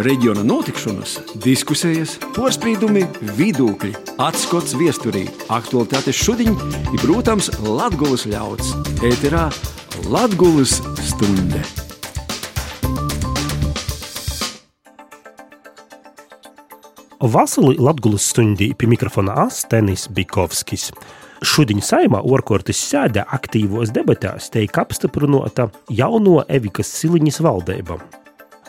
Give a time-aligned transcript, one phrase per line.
[0.00, 3.04] reģiona notikšanas, diskusijas, porcelāna,
[3.36, 3.92] vidūkļi,
[4.22, 6.56] atskats viesturī, aktualitātes šodien
[6.92, 8.72] ir, protams, Latvijas ļauds.
[9.04, 9.48] Ēterā
[10.08, 11.60] Latvijas stunde!
[17.22, 20.88] Vasarī Latvijas stundī pie mikrofona Astenis Bikovskis.
[21.42, 28.21] Šodien saimā orkortis sēdē aktīvos debatēs tiek apstiprināta jauno Evikas Siliņas valdība.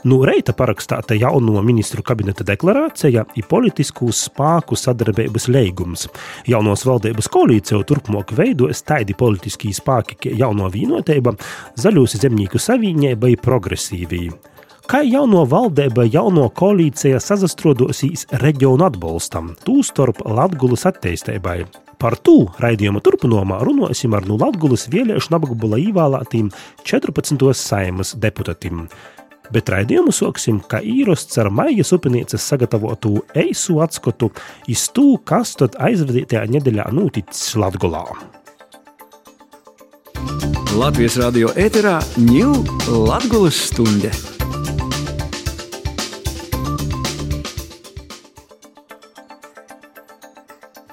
[0.04, 6.10] No reita parakstīta jauno ministru kabineta deklarācija ir politisku spēku sadarbības līgums.
[6.50, 11.38] Jaunos valdības koalīciju turpmāk veidos tādi politiskie spēki, kā jauno vienotība,
[11.80, 14.36] zaļūs zemnieku savienība un progresīvija.
[14.92, 21.62] Kā jauno valdība, jauno koalīcija sazastrodosīs reģionu atbalstam, tūstarp Latvijas attīstībai.
[22.04, 26.52] Par to raidījuma turpinājumā runāsim ar no Latvijas vēlēšanu apgabala ievēlētiem
[26.84, 27.54] 14.
[27.56, 28.90] saimas deputātiem.
[29.52, 34.32] Bet raidījumu sāksim, kā īrosts ar maijas upinīcas sagatavotu eisu atskatu
[34.72, 38.06] iz to, kas tad aizvadītajā nedēļā noticis Latgolā.
[40.74, 42.64] Latvijas radio ēterā ņūl
[43.06, 44.33] Latgulas stunde.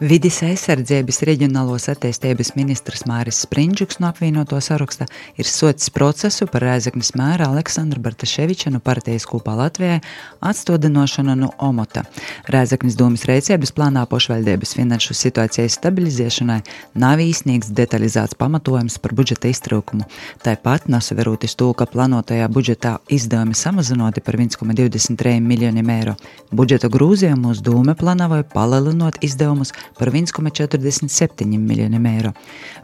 [0.00, 5.04] Vides aizsardzības reģionālos attīstības ministrs Māris Sprindžuks no apvienoto saraksta
[5.36, 9.98] ir socis procesu par Rēzaknis mēra Aleksandru Bartaševiča no partijas kopā Latvijai
[10.40, 12.06] atstodinošanu no Omota.
[12.48, 16.56] Rēzaknis domas rēcības plānā pošvaldības finanšu situācijas stabilizēšanai
[17.04, 20.08] nav īsnīgs detalizēts pamatojums par budžeta iztrūkumu.
[20.40, 26.16] Tāpat nesaveroties to, ka plānotajā budžetā izdevumi samazinoti par 1,23 miljoniem eiro.
[26.56, 32.32] Budžeta grūzījumus doma plānoja palielinot izdevumus par 1,47 miljoniem eiro.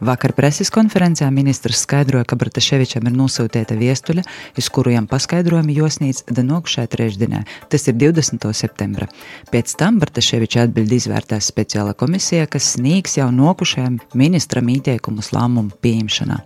[0.01, 4.25] Vakar preses konferencē ministrs skaidroja, ka Brataševičam ir nosūtīta viestuļa,
[4.59, 8.45] uz kuriem paskaidrojumi josnīts Danokušai trešdienā, tas ir 20.
[8.57, 9.09] septembra.
[9.53, 16.41] Pēc tam Brataševiča atbildi izvērtēs speciāla komisija, kas sniegs jau nokušajam ministram ieteikumus lēmumu pieņemšanā.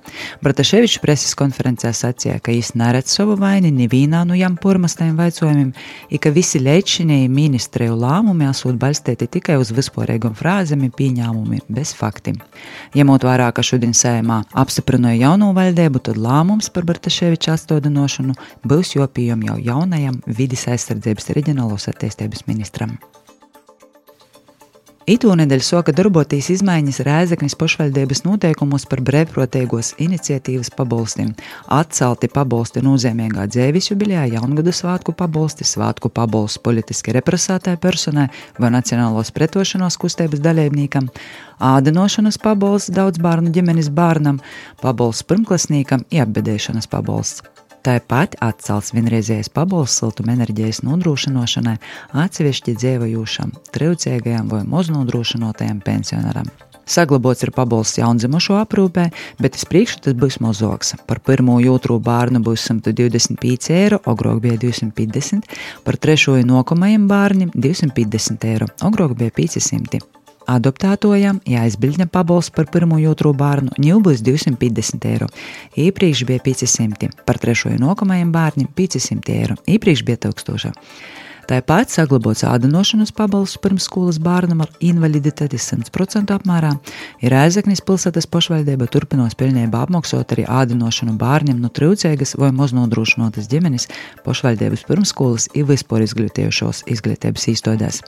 [0.45, 5.73] Brataševičs preses konferencē sacīja, ka viņš neredz savu vaini nevienā no jām pormastajiem vaicojumiem,
[6.11, 11.62] un ka visi leģšinēji ministriju lēmumi esot balstīti tikai uz vispārīgām frāzēm frāzēm ir pieņēmumi
[11.71, 12.41] bez faktiem.
[12.97, 18.34] Ņemot vērā, ka šodien sējumā apstiprināja jauno valdību, tad lēmums par Bartaševiča atstādināšanu
[18.66, 22.99] būs jopījumi jau jaunajam vidas aizsardzības reģionālos attīstības ministram.
[25.09, 31.31] Itūnedēļ soka darboties izmaiņas Rēzeknis pašvaldības noteikumos par brīvprātīgos iniciatīvas pabalstiem.
[31.72, 38.27] Atcelti pabalsti nozīmīgā dzēvis jubilijā, jaungada svātku pabalsti, svātku pabalsts politiski represētai personai
[38.60, 41.09] vai nacionālos pretošanos kustības dalībniekam,
[41.65, 44.44] ādinošanas pabalsts daudz bērnu ģimenes bērnam,
[44.84, 47.59] pabalsts pirmklasniekam, iebedēšanas pabalsts.
[47.81, 51.79] Tāpat atcelts vienreizējais pabalsts siltumenerģijas nodrošināšanai
[52.23, 56.51] atsevišķi dzīvojošam, traucīgajam vai maznodrošinotajam pensionāram.
[56.91, 59.07] Saglabots ir pabalsts jaundzimušo aprūpē,
[59.41, 60.93] bet uz priekšu tas būs mazāks.
[61.09, 65.49] Par pirmo jūtru bērnu būs 125 eiro, agrāk bija 250,
[65.87, 70.20] par trešo nokamajam bērnam 250 eiro, agrāk bija 500
[70.56, 75.31] adoptētojam jāizbildņa pabalsts par pirmo jūtro bērnu, ņū būs 250 eiro.
[75.78, 80.75] Iepriekš bija 500, par trešo un nākamajam bērnam 500 eiro, iepriekš bija 1000.
[81.50, 86.69] Tāpat saglabāts ādinošanas pabalsts pirmsskolas bērnam ar invaliditāti 100% apmērā,
[87.19, 93.89] ir Rēzeknis pilsētas pašvaldība turpinos pilnībā apmaksāt arī ādinošanu bērniem no trūcīgas vai maznodrošinotas ģimenes
[94.22, 97.99] pašvaldības pirmsskolas ir vispār izglītējušos izglītības īstodēs.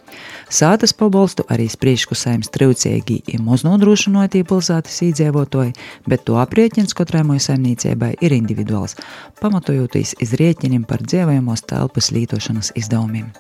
[0.47, 5.75] Sātas pabalstu arī spriežku saimnes trūcīgi ir maznodrošinotie pilsētas īdzīvotāji,
[6.07, 8.95] bet to aprieķins katrai mūsu saimniecībai ir individuāls,
[9.43, 13.32] pamatojoties iz rēķiniem par dzīvojamos telpas lītošanas izdevumiem.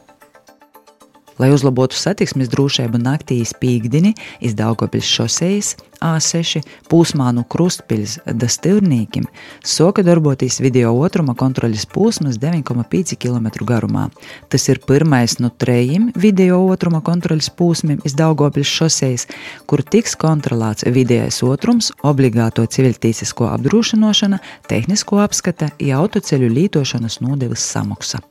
[1.42, 4.12] Lai uzlabotu satiksmes drošību naktīs pīkdini
[4.47, 6.60] iz Daugavpils šosejas A6
[6.91, 9.26] pūsmā no Krustpils da Stilnīkim,
[9.66, 14.04] soka darboties video otruma kontroļas posmas 9,5 km garumā.
[14.54, 19.27] Tas ir pirmais no trejiem video otruma kontroļas posmiem iz Daugavpils šosejas,
[19.66, 24.39] kur tiks kontrolēts vidējais otrums, obligāto civiltīsisko apdrošināšana,
[24.71, 25.72] tehnisko apskata,
[26.03, 28.22] autoceļu lītošanas nodevas samaksa.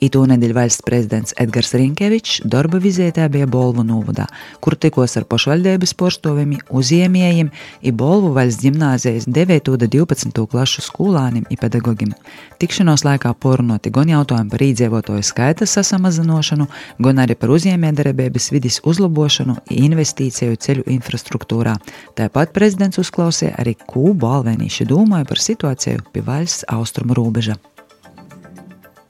[0.00, 4.24] Itūnedēļ valsts prezidents Edgars Rinkevičs darba vizītē bija Bolvu novadā,
[4.64, 7.50] kur tikos ar pašvaldības porstoviem, uzņēmējiem,
[7.84, 9.68] i Bolvu valsts gimnāzijas 9.
[9.74, 10.44] un 12.
[10.54, 12.14] klašu skolānim un pedagogiem.
[12.60, 16.68] Tikšanos laikā porunoti gan jautājumi par īdzīvotāju skaita sasamazināšanu,
[17.04, 21.76] gan arī par uzņēmējdarbības vidas uzlabošanu, investīciju ceļu infrastruktūrā.
[22.16, 27.60] Tāpat prezidents uzklausīja arī Kūbu alvēnīši domāja par situāciju pie valsts austrumu robeža.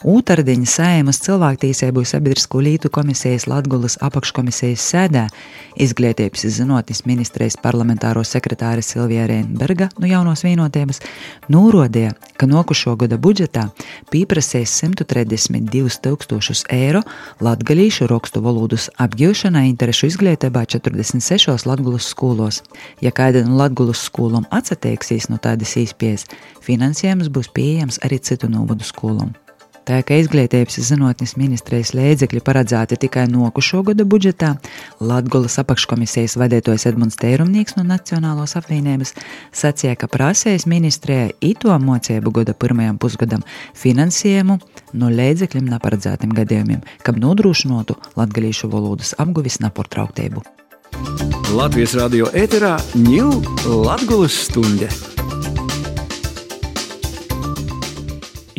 [0.00, 5.26] Ūtardiņa sēmas cilvēktīsību sabiedrisko lītu komisijas Latgulas apakškomisijas sēdē
[5.76, 11.02] izglītības zinātnes ministrijas parlamentāro sekretāre Silvija Reinberga no jaunos vienotības
[11.52, 13.66] nūrodīja, ka nokušo gada budžetā
[14.08, 17.04] pieprasīs 132 tūkstošus eiro
[17.44, 22.62] latgalīšu rakstu valodas apgūšanai interešu izglītībā 46 Latgulas skolos.
[23.04, 26.24] Ja kāda no Latgulas skolām atsateiksīs no tādas īspējas,
[26.64, 29.36] finansējums būs pieejams arī citu novadu skolām.
[29.90, 34.52] Tā kā izglītības zinātnes ministrijas līdzekļi paredzēti tikai nokušo gada budžetā,
[35.02, 39.16] Latvijas apakškomisijas vadītājs Edmunds Tērumnieks no Nacionālās apvienības
[39.50, 43.42] sacīja, ka prasējas ministrijai ito mocību gada pirmajam pusgadam
[43.82, 44.60] finansējumu
[44.94, 50.46] no līdzekļiem neparedzētiem gadījumiem, kam nodrošinātu latgalīšu valodas apguvis nepārtrauktību.
[51.50, 53.42] Latvijas radio ēterā ņūl
[53.88, 54.94] Latvijas stunde!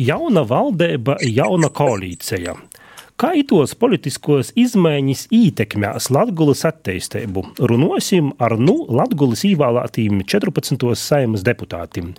[0.02, 2.54] Jauna valdība, jauna koalīcija.
[3.20, 7.44] Kā itos politiskos izmaiņas ietekmēs Latvijas attīstību?
[7.70, 10.88] Runāsim ar nu Latvijas ievēlētiem 14.
[10.98, 12.14] saimas deputātiem.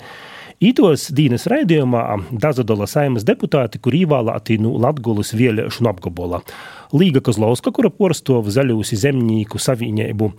[0.63, 2.03] Ītos dienas raidījumā
[2.39, 6.43] Dazadola saimas deputāti, kur ievēlēti no Latvijas vēlēšanu apgabala.
[6.95, 10.31] Līga Kozlovska, kura porstov zaļūsi zemnieku savienību.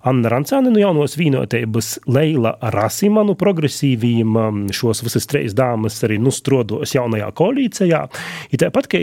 [0.00, 6.94] Anna Rancāne no jaunos vīnotības, Leila Rasimanu progresīviem, um, šos visas trīs dāmas arī nustrodos
[6.96, 8.00] jaunajā koalīcijā.
[8.48, 9.00] I tāpat, ka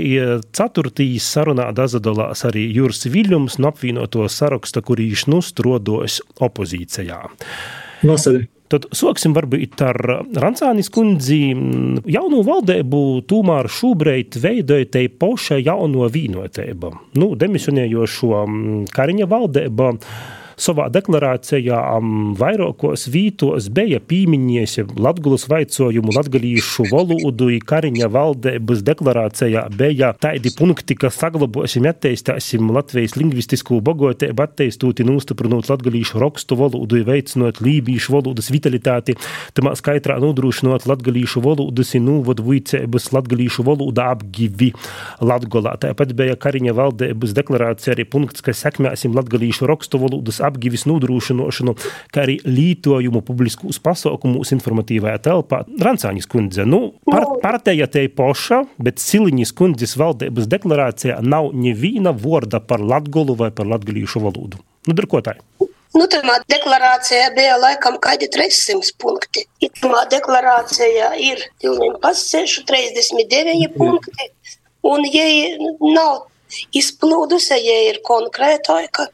[0.58, 7.22] ceturtīs sarunā dazadalās arī Jūras Viļums no apvienoto saraksta, kurīš nustrodos opozīcijā.
[8.08, 8.48] Nosadi.
[8.68, 9.96] Tad sāksim varbūt ar
[10.36, 11.54] Rancānis kundzi.
[12.12, 16.92] Jauno valdību tomēr šobrīd veidoja te poša jauno vīnotība.
[17.22, 19.94] Nu, demisionējošo mm, Kariņa valdība
[20.58, 21.80] savā deklarācijā
[22.38, 31.12] vairākos vītos bija pīmiņies Latgulas vaicojumu latgalīšu valodu Kariņa valdības deklarācijā bija tādi punkti, ka
[31.14, 39.18] saglabosim, attīstāsim Latvijas lingvistisko bogotību, attīstūti nūstiprinot latgalīšu rakstu valodu, veicinot lībīšu valodas vitalitāti,
[39.58, 44.74] tamā skaitrā nodrošinot latgalīšu valodas un nūvadu vicības latgalīšu valoda apgivi
[45.22, 45.76] Latgolā.
[45.82, 51.76] Tāpat bija Kariņa valdības deklarācija arī punkts, ka sekmēsim latgalīšu rakstu valodas apgivis nodrošināšanu,
[52.14, 55.64] kā arī lītojumu publiskos pasaukumus informatīvajā telpā.
[55.84, 57.40] Rancāņas kundze, nu, par, nu.
[57.44, 63.70] partija te poša, bet Siliņas kundzes valdības deklarācijā nav neviena vorda par latgolu vai par
[63.70, 64.62] latgalīšu valodu.
[64.88, 65.44] Nu, darkotāji.
[65.98, 66.20] Nu, tā
[66.52, 69.46] deklarācijā bija laikam kādi 300 punkti.
[69.64, 74.28] Itamā deklarācijā ir 39 punkti,
[74.86, 75.26] un ja
[75.82, 76.28] nav
[76.76, 79.08] izplūdusi, ja ir konkrētāka,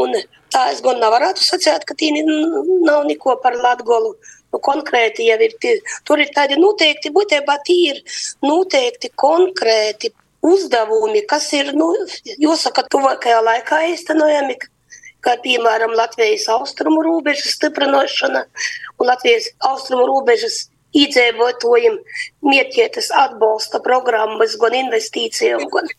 [0.00, 0.16] un
[0.54, 4.14] Tā es gan nevarētu sacīt, ka tī nav neko par Latgolu.
[4.48, 5.74] Nu, konkrēti jau ir, tie,
[6.08, 7.98] tur ir tādi noteikti, būtībā tī ir
[8.40, 10.08] noteikti konkrēti
[10.48, 11.90] uzdevumi, kas ir, nu,
[12.40, 14.56] jāsaka, tuvākajā laikā īstenojami,
[15.20, 18.44] kā piemēram Latvijas austrumu robežas stiprināšana
[18.96, 20.62] un Latvijas austrumu robežas
[20.96, 21.98] iedzīvotājiem
[22.48, 25.90] mērķētas atbalsta programmas gan investīcijām, gan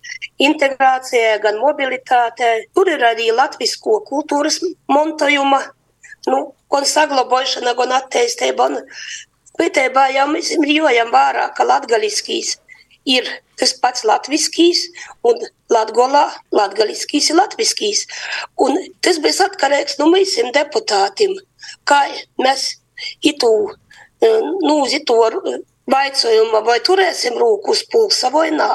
[0.42, 2.68] integrācijai, gan mobilitātei.
[2.74, 5.62] Tur ir arī latvisko kultūras montojuma,
[6.30, 6.42] nu,
[6.74, 8.72] gan saglabāšana, gan attīstība.
[9.60, 12.56] Pētībā jau mēs rījojam vārā, ka latgaliskīs
[13.10, 13.28] ir
[13.60, 14.86] tas pats latviskīs
[15.28, 15.40] un
[15.74, 16.26] latgolā
[16.56, 18.06] latgaliskīs ir latviskīs.
[18.64, 21.36] Un tas bija atkarīgs no mums deputātiem,
[21.84, 22.02] kā
[22.40, 22.70] mēs
[23.26, 23.52] itu
[24.22, 25.20] nu, uz to
[25.90, 28.70] Vaicojumu, vai turēsim rūku uz pulsa vai nā.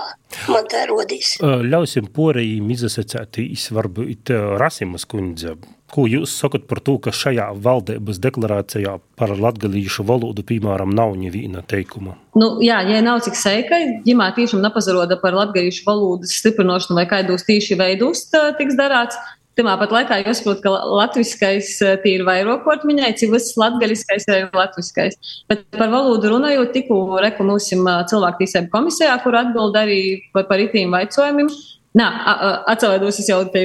[0.50, 1.36] Man tā rodīs.
[1.42, 5.54] Ļausim porējiem izasacētīs, varbūt Rasimas kundze.
[5.94, 11.62] Ko jūs sakat par to, ka šajā valdības deklarācijā par latgalīšu valodu, piemēram, nav neviena
[11.62, 12.16] teikuma?
[12.34, 17.46] Nu, jā, ja nav cik seika, ģimā tiešām nepazaroda par latgalīšu valodas stiprinošanu vai kaidos
[17.46, 18.26] tīši veidus
[18.58, 19.20] tiks darāts,
[19.54, 25.14] Timā pat laikā jāsaprot, ka latviskais eh, ir vairākot minēts, ja viss latgaļiskais ir latviskais.
[25.50, 30.00] Bet par valodu runājot, tikko reku mūsim eh, cilvēktīsēbu komisijā, kur atbild arī
[30.34, 31.52] par, par itīm vaicojumiem.
[31.94, 32.08] Nā,
[32.72, 33.60] atceros, es jau te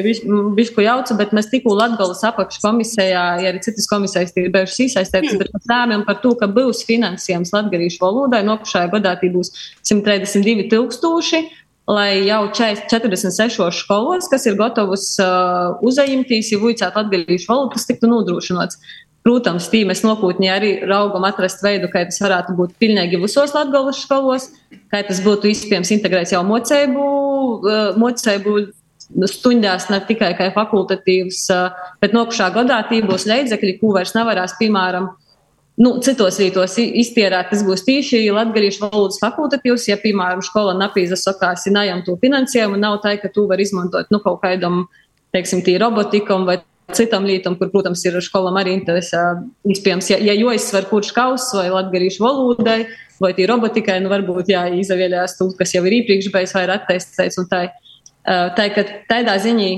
[0.54, 5.50] bišku jaucu, bet mēs tikko Latgales apakškomisijā, ja arī citas komisijas ir bijušas iesaistītas, bet
[5.56, 9.50] mēs lēmām par to, ka būs finansējums latgarīšu valodai, nokušajā gadā tī būs
[9.90, 11.42] 132 tūkstoši,
[11.90, 18.10] lai jau 46 skolos, kas ir gatavas uh, uzņemties, ja vuicētu atbildīšu valodu, tas tiktu
[18.12, 18.78] nodrošināts.
[19.26, 24.00] Protams, tī mēs nākotnē arī raugam atrast veidu, kā tas varētu būt pilnīgi visos latgabalas
[24.06, 24.48] skolos,
[24.94, 27.08] kā tas būtu iespējams integrēts jau mocēbu,
[27.58, 28.60] uh, mocēbu
[29.30, 34.56] stundās, ne tikai kā fakultatīvs, uh, bet nokušā gadā tī būs līdzekļi, ko vairs nevarēs,
[34.62, 35.10] piemēram,
[35.80, 41.66] nu, citos vītos iztierēt, tas būs tīši latgalīšu valodas fakultatīvs, ja, piemēram, skola napīza sakās,
[41.68, 44.84] ja najam to finansējumu, nav tā, ka tu var izmantot, nu, kaut kādam,
[45.36, 46.60] teiksim, tī robotikam vai
[46.96, 49.22] citam lietam, kur, protams, ir skolam arī interesē.
[49.70, 52.80] Iespējams, ja, ja jāizsver kurš kaus vai latgalīšu valodai
[53.22, 56.76] vai tī robotikai, nu, varbūt jāizavēlējās to, kas jau ir iepriekš bijis vai ir
[57.40, 57.68] un tā.
[58.30, 59.70] Tā, ka tādā ziņā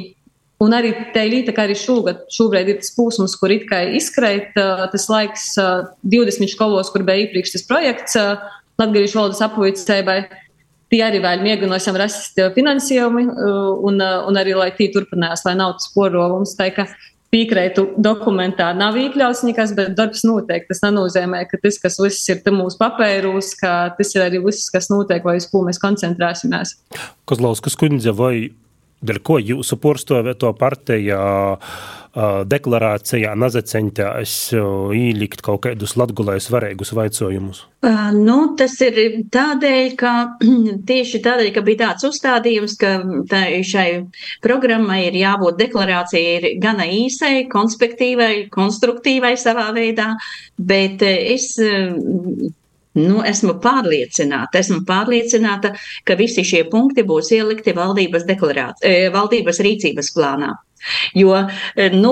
[0.62, 5.08] Un arī līnija, kā arī šogad, šobrīd ir tas posms, kur it kā izkrīt tas
[5.10, 8.20] laiks 20 skolos, kur bija iepriekš tas projekts
[8.82, 10.20] Latvijas valodas apvīcēbai.
[10.92, 13.24] Tie arī vēl mēģināsim rast finansējumu
[13.88, 16.54] un, un arī, lai tī turpinās, lai nav tas porolums.
[16.60, 16.86] Tā kā
[17.32, 20.68] piekrītu dokumentā nav iekļauts nekas, bet darbs notiek.
[20.68, 24.92] Tas nenozīmē, ka tas, kas viss ir mūsu papēros, ka tas ir arī viss, kas
[24.92, 26.76] notiek vai uz ko mēs koncentrēsimies.
[27.30, 28.52] Kozlauskas kundze, vai
[29.02, 31.22] Dēļ ko jūsu porstovēto partijā
[32.52, 37.64] deklarācijā nazacentās īlikt kaut kādus latgulēs varēgus vaicojumus?
[38.18, 39.00] Nu, tas ir
[39.32, 40.14] tādēļ, ka
[40.92, 42.94] tieši tādēļ, ka bija tāds uzstādījums, ka
[43.32, 43.88] tā, šai
[44.44, 50.12] programmai ir jābūt deklarācija ir gana īsai, konspektīvai, konstruktīvai savā veidā,
[50.60, 51.54] bet es
[52.98, 55.72] Nu, esmu pārliecināta, esmu pārliecināta,
[56.04, 58.26] ka visi šie punkti būs ielikti valdības,
[58.84, 60.58] e, valdības rīcības plānā.
[61.16, 61.36] Jo,
[61.76, 62.12] e, nu,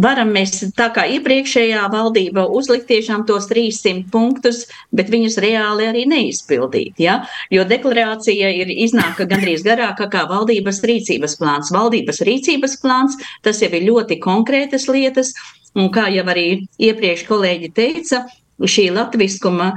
[0.00, 4.62] varam mēs tā kā iepriekšējā valdība uzlikt tiešām tos 300 punktus,
[4.94, 6.94] bet viņus reāli arī neizpildīt.
[7.02, 7.18] Ja?
[7.52, 11.74] Jo deklarācija ir iznāka gandrīz garāka kā valdības rīcības plāns.
[11.74, 15.34] Valdības rīcības plāns, tas jau ir ļoti konkrētas lietas,
[15.74, 18.24] un kā jau arī iepriekš kolēģi teica,
[18.62, 19.70] šī latviskuma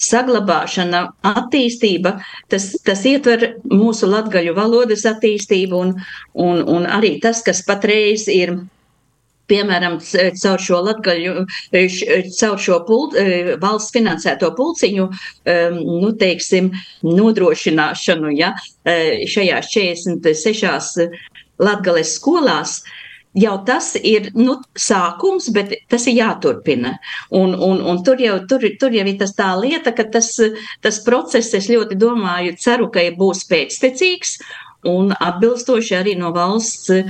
[0.00, 2.16] saglabāšana, attīstība,
[2.52, 5.96] tas, tas ietver mūsu latgaļu valodas attīstību un,
[6.32, 8.56] un, un arī tas, kas patreiz ir.
[9.50, 9.96] Piemēram,
[10.38, 11.42] caur šo latgaļu,
[12.38, 13.16] caur šo pult,
[13.60, 15.08] valsts finansēto pulciņu,
[15.74, 16.70] nu, teiksim,
[17.04, 18.54] nodrošināšanu, ja,
[18.86, 21.04] šajās 46
[21.60, 23.01] latgales skolās, uh,
[23.38, 26.96] jau tas ir nu, sākums, bet tas ir jāturpina.
[27.30, 30.34] Un, un, un tur, jau, tur, tur jau ir tas tā lieta, ka tas,
[30.84, 34.38] tas process, es ļoti domāju, ceru, ka būs pēctecīgs.
[34.90, 37.04] Un atbilstoši arī no valsts e,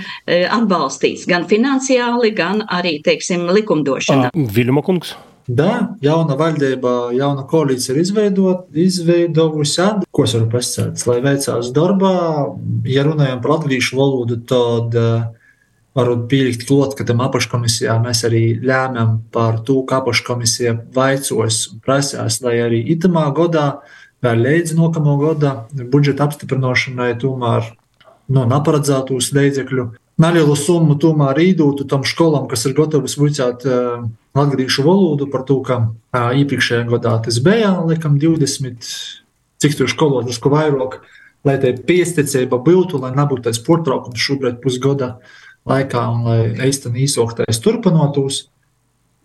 [0.44, 4.34] atbalstīts gan finansiāli, gan arī, teiksim, likumdošanā.
[4.36, 5.14] Viļuma kungs.
[5.48, 12.12] Da, jauna valdība, jauna koalīcija ir izveidot, izveidojusi, ko es varu pasakāt, lai veicās darbā.
[12.86, 15.24] Ja runājam par latviešu valodu, tad uh,
[15.96, 21.82] varbūt pielikt klāt, ka tam apakškomisijā mēs arī lēmām par to, ka apakškomisija vaicos un
[21.84, 23.66] prasās, lai arī itamā gadā,
[24.24, 25.54] vēl līdz nākamā gada
[25.92, 27.72] budžeta apstiprināšanai, tomēr
[28.32, 29.88] no neparedzētos līdzekļu
[30.22, 34.04] nelielu summu tomēr īdūtu tam skolām, kas ir gatavas vicēt uh,
[34.38, 38.88] latviešu valodu par to, ka uh, iepriekšējā gadā tas bija, laikam, 20,
[39.60, 41.00] cik tur skolotājs, ko vairāk,
[41.44, 45.16] lai tai piesticība būtu, lai nebūtu tāds portraukums šobrīd pusgadā.
[45.16, 48.46] Uh, laikā, un lai eisteni īsoktais turpinotos.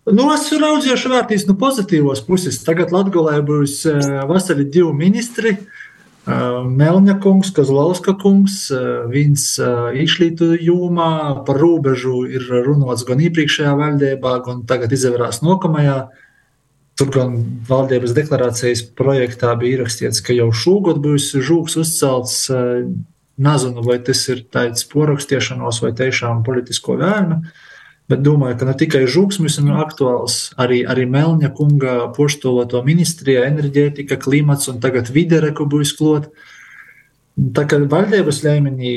[0.08, 2.62] Nu, es raudzīšu vērtīs no pozitīvos puses.
[2.64, 5.58] Tagad Latvijā būs uh, vasarī divi ministri.
[5.58, 8.66] Uh, Melņa kungs, Kazlauska kungs,
[9.12, 11.10] viens uh, izšlītu jūmā
[11.44, 16.00] par robežu ir runāts gan iepriekšējā valdībā, gan tagad izvērās nākamajā.
[16.98, 17.36] Tur gan
[17.68, 22.40] valdības deklarācijas projektā bija ierakstīts, ka jau šogad būs žūks uzcelts
[23.38, 27.42] Nezinu, vai tas ir tāds porakstiešanos vai tiešām politisko vēlme.
[28.08, 34.16] Bet domāju, ka ne tikai žūksmis ir aktuāls, arī, arī Melņa kunga poštovoto ministrijā, enerģētika,
[34.22, 36.30] klimats un tagad videre, ko būs klot.
[37.36, 38.94] Tā kā valdības līmenī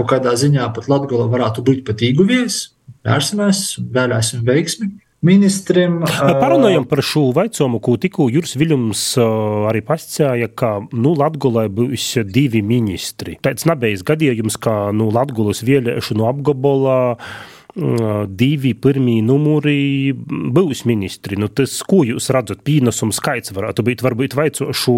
[0.00, 2.62] kaut kādā ziņā pat Latgola varētu būt pat īguvies,
[3.04, 4.88] vērsimies, vēlēsim veiksmi
[5.26, 6.00] ministriem.
[6.40, 12.62] Parunājam par šo vaicojumu, ko tikko Juris Viljums arī pascēja, ka nu, Latgulē būs divi
[12.64, 13.36] ministri.
[13.44, 17.00] Tāds nebeigas gadījums, ka nu, Latgulas vēlēšanu apgabalā
[18.26, 21.38] divi pirmie numuri būs ministri.
[21.38, 24.96] Nu, tas, ko jūs redzat, pienesums skaits varētu būt, varbūt vaicošu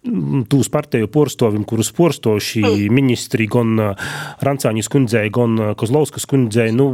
[0.00, 2.94] tūs partiju porstovim, kurus porsto šī mm.
[2.96, 3.74] ministri, gan
[4.40, 6.86] Rancāņas kundzei, gan Kozlauskas kundzei, nu,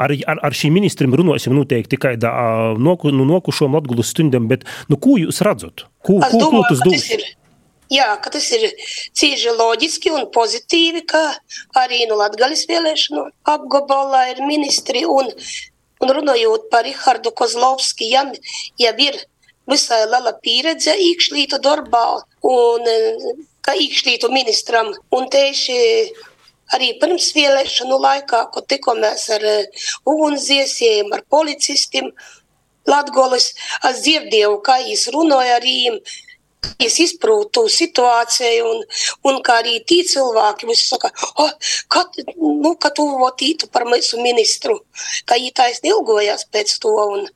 [0.00, 2.32] ar, ar, ar šīm ministriem runāsim noteikti tikai da,
[2.80, 5.84] noku, nu, nokušom Latgulas stundam, bet, nu, ko jūs redzat?
[6.00, 7.28] Ko, es ko, domāju, ko tas dos?
[7.90, 8.68] Jā, ka tas ir
[9.18, 11.20] cīži loģiski un pozitīvi, ka
[11.82, 15.28] arī no Latgalis vēlēšanu apgabalā ir ministri un,
[16.00, 18.24] un runājot par Rihardu Kozlovski, ja,
[18.80, 19.18] ja ir
[19.70, 22.04] visai liela pieredze iekšlietu darbā
[22.50, 22.90] un
[23.64, 24.92] kā iekšlietu ministram.
[25.16, 25.78] Un tieši
[26.76, 29.46] arī pirms vēlēšanu laikā, kad tikāmies ar
[30.08, 32.12] ugunsdziesējiem, ar policistiem,
[32.88, 33.50] Latgolis,
[33.86, 36.00] es dzirdēju, kā viņš runāja ar viņiem,
[36.80, 38.78] Es izprūtu situāciju, un,
[39.28, 41.10] un kā arī tī cilvēki visi saka,
[41.42, 41.50] oh,
[41.92, 44.78] ka, nu, ka tu votītu par mūsu ministru,
[45.28, 47.26] ka viņi taisni ilgojās pēc to, un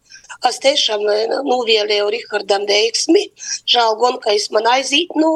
[0.53, 1.05] es tiešām
[1.49, 3.27] nuvēlēju Rihardam veiksmi.
[3.71, 5.31] Žēl gan, ka es man aizīt, nu,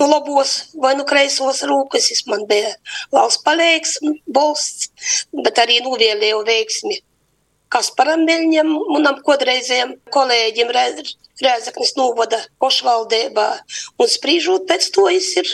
[0.00, 2.74] nu labos vai nu kreisos rūkas, es man bija
[3.14, 4.92] valsts palīgs, bolsts,
[5.44, 7.00] bet arī nuvēlēju veiksmi.
[7.72, 13.46] Kasparam Viļņam, manam kodreizējam kolēģim Rēzaknis novada pašvaldībā.
[13.96, 15.48] Un sprīžot pēc to, es ir,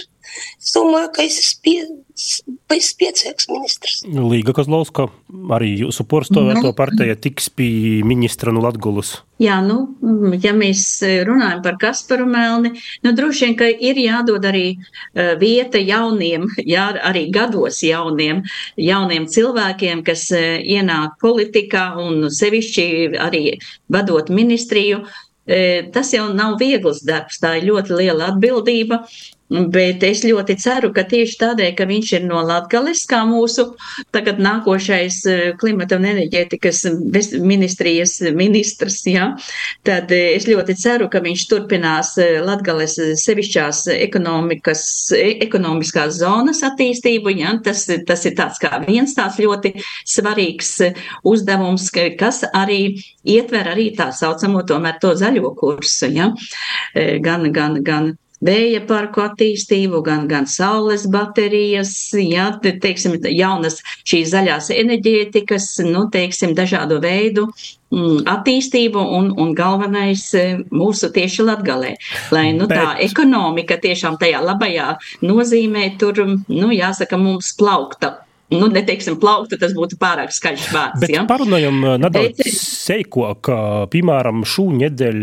[0.58, 4.00] es domāju, ka es esmu spēcīgs ministrs.
[4.10, 5.06] Līga Kozlovska,
[5.54, 6.04] arī jūsu
[6.34, 9.20] nu, partija tiks pie ministra no Latgulas.
[9.38, 9.94] Jā, nu,
[10.42, 10.82] ja mēs
[11.28, 12.74] runājam par Kasparu Melni,
[13.06, 18.42] nu, droši vien, ka ir jādod arī uh, vieta jauniem, jā, arī gados jauniem,
[18.76, 22.90] jauniem cilvēkiem, kas uh, ienāk politikā un sevišķi
[23.22, 23.46] arī
[23.88, 25.04] vadot ministriju.
[25.48, 28.98] Tas jau nav viegls darbs, tā ir ļoti liela atbildība.
[29.48, 33.62] Bet es ļoti ceru, ka tieši tādēļ, ka viņš ir no Latgales, kā mūsu
[34.12, 36.82] tagad nākošais eh, klimata un enerģētikas
[37.40, 39.30] ministrijas ministrs, ja,
[39.88, 47.32] tad eh, es ļoti ceru, ka viņš turpinās eh, Latgales sevišķās ekonomiskās zonas attīstību.
[47.40, 49.72] Ja, tas, tas ir tāds kā viens tāds ļoti
[50.04, 50.92] svarīgs
[51.24, 51.88] uzdevums,
[52.20, 56.36] kas arī ietver arī tā saucamo tomēr to zaļo kursu, ja,
[57.24, 64.30] gan, gan, gan vēja parku attīstību, gan, gan saules baterijas, jā, te, teiksim, jaunas šīs
[64.34, 67.48] zaļās enerģētikas, nu, teiksim, dažādu veidu
[67.94, 71.96] mm, attīstību un, un galvenais e, mūsu tieši latgalē.
[72.34, 72.78] Lai, nu, Bet...
[72.78, 74.94] tā ekonomika tiešām tajā labajā
[75.26, 78.18] nozīmē tur, nu, jāsaka, mums plaukta
[78.54, 81.02] nu, neteiksim, plaukta, tas būtu pārāk skaļš vārds.
[81.02, 81.24] Bet ja?
[81.28, 82.48] parunājam nedaudz Bet...
[82.56, 83.50] seikok,
[83.92, 85.18] piemēram, šūnedēļ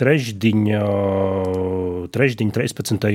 [0.00, 0.80] trešdiņa,
[2.16, 3.06] trešdiņa 13.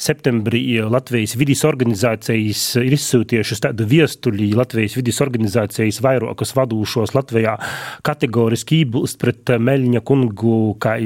[0.00, 7.58] septembrī Latvijas vidas organizācijas ir izsūtījušas tādu viestuļi Latvijas vidas organizācijas vairākas vadūšos Latvijā
[8.06, 10.96] kategoriski ībilst pret Meļņa kungu kā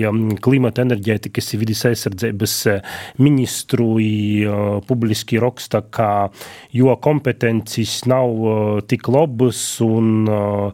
[0.44, 2.56] klimata enerģētikas vidas aizsardzības
[3.18, 3.90] ministru
[4.86, 6.08] publiski raksta, ka
[6.76, 10.72] jo kompetenci tendences nav uh, tik labas un uh,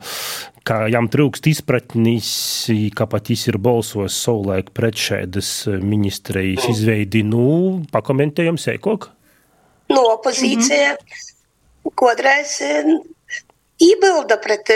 [0.65, 7.23] ka jām trūkst izpratnis, ka pat viņš ir balsojis savulaik pret šādas ministrijas izveidi.
[7.23, 9.11] Nu, pakomentējam sēkok?
[9.91, 11.95] No opozīcija mm -hmm.
[11.95, 12.61] kodreiz
[13.83, 14.69] iebilda pret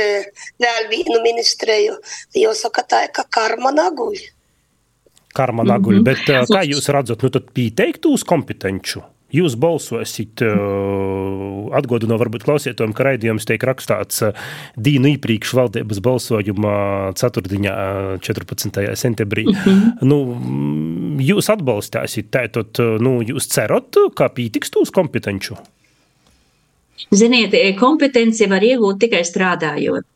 [0.59, 1.95] vēl vienu ministriju,
[2.35, 4.17] jo saka tā, ka karma naguļ.
[5.35, 6.05] Karma naguļ, mm -hmm.
[6.05, 9.03] bet kā jūs redzat, nu tad pieteiktu uz kompetenču?
[9.35, 10.39] Jūs balsosit,
[11.77, 14.23] atgādinot, varbūt klausietojam, ka raidījums tiek rakstāts
[14.77, 16.77] dienu iepriekš valdības balsojumā
[17.19, 17.63] 4.
[18.27, 18.83] 14.
[18.95, 19.47] septembrī.
[19.47, 19.93] Mm -hmm.
[20.03, 20.19] nu,
[21.23, 25.57] jūs atbalstīsiet, tātad nu, jūs cerat, ka pītiks tūs kompetenču?
[27.15, 30.07] Ziniet, e, kompetenci var iegūt tikai strādājot,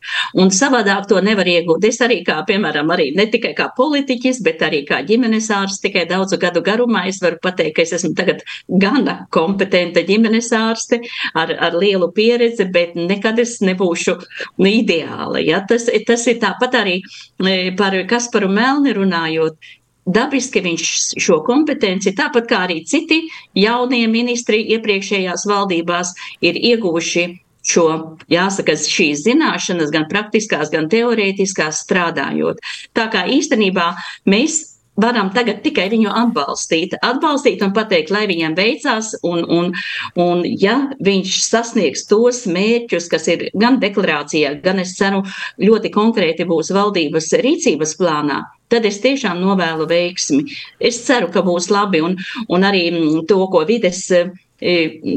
[0.43, 1.85] un savādāk to nevar iegūt.
[1.87, 6.07] Es arī, kā, piemēram, arī ne tikai kā politiķis, bet arī kā ģimenes ārsts, tikai
[6.11, 8.43] daudzu gadu garumā es varu pateikt, ka es esmu tagad
[8.83, 11.03] gana kompetenta ģimenes ārste
[11.35, 14.17] ar, ar lielu pieredzi, bet nekad es nebūšu
[14.71, 15.45] ideāla.
[15.45, 15.61] Ja?
[15.69, 19.61] Tas, tas ir tāpat arī e, par Kasparu Melni runājot.
[20.07, 20.87] Dabiski viņš
[21.21, 23.21] šo kompetenci, tāpat kā arī citi
[23.59, 27.27] jaunie ministri iepriekšējās valdībās, ir ieguvuši
[27.67, 27.87] šo,
[28.33, 32.63] jāsaka, šīs zināšanas, gan praktiskās, gan teorētiskās strādājot.
[32.97, 33.93] Tā kā īstenībā
[34.31, 34.63] mēs
[35.01, 39.71] varam tagad tikai viņu atbalstīt, atbalstīt un pateikt, lai viņam veicās, un, un,
[40.21, 45.23] un ja viņš sasniegs tos mērķus, kas ir gan deklarācijā, gan es ceru
[45.61, 50.47] ļoti konkrēti būs valdības rīcības plānā, tad es tiešām novēlu veiksmi.
[50.81, 52.17] Es ceru, ka būs labi, un,
[52.49, 52.87] un arī
[53.29, 54.25] to, ko vides, e,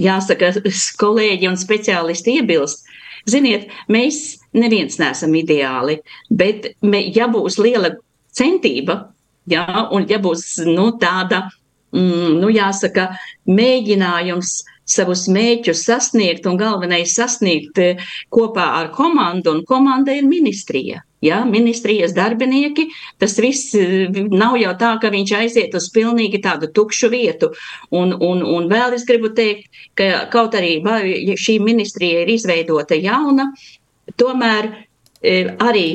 [0.04, 0.54] jāsaka,
[1.02, 2.90] kolēģi un speciālisti iebilst.
[3.30, 6.74] Ziniet, mēs neviens neesam ideāli, bet
[7.16, 7.94] ja būs liela
[8.36, 9.14] centība
[9.50, 9.66] Ja?
[9.92, 11.48] Un ja būs nu, tāda,
[11.96, 13.10] mm, nu, jāsaka,
[13.50, 14.62] mēģinājums
[14.94, 18.02] savus mēķus sasniegt un galvenais sasniegt eh,
[18.34, 21.04] kopā ar komandu, un komanda ir ministrija.
[21.24, 22.90] Ja, ministrijas darbinieki,
[23.22, 27.54] tas viss eh, nav jau tā, ka viņš aiziet uz pilnīgi tādu tukšu vietu.
[27.96, 30.82] Un, un, un vēl es gribu teikt, ka kaut arī
[31.40, 33.54] šī ministrija ir izveidota jauna,
[34.20, 34.68] tomēr
[35.24, 35.88] eh, arī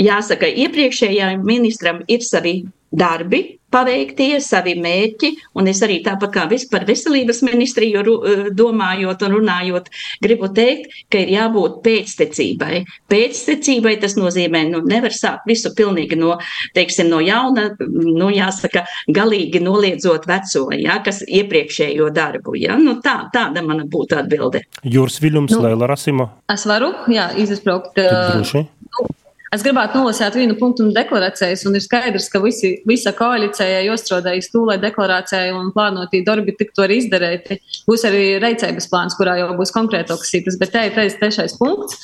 [0.00, 6.66] jāsaka, iepriekšējām ministram ir savi darbi, paveiktie, savi mērķi, un es arī tāpat kā vis
[6.70, 9.90] par veselības ministriju eh, domājot un runājot,
[10.22, 12.82] gribu teikt, ka ir jābūt pēctecībai.
[13.12, 16.36] Pēctecībai tas nozīmē, nu, nevar sākt visu pilnīgi no,
[16.76, 22.78] teiksim, no jauna, nu, jāsaka, galīgi noliedzot veco, ja, kas iepriekšējo darbu, ja.
[22.80, 24.64] Nu, tā, tāda mana būtu atbilde.
[24.82, 26.28] Jūras Viljums, nu, Leila Rasima.
[26.52, 27.98] Es varu, jā, izbraukt.
[28.00, 28.64] Uh,
[29.52, 34.46] Es gribētu nolasīt vienu punktu no deklarācijas, un ir skaidrs, ka visi, visa koalīcija iestrādājas
[34.48, 37.58] to, lai deklarācija un plānotī darbi tiktu arī izdarīti.
[37.84, 41.98] Būs arī reicības plāns, kurā jau būs konkrētākas citas, bet te ir teicis trešais punkts.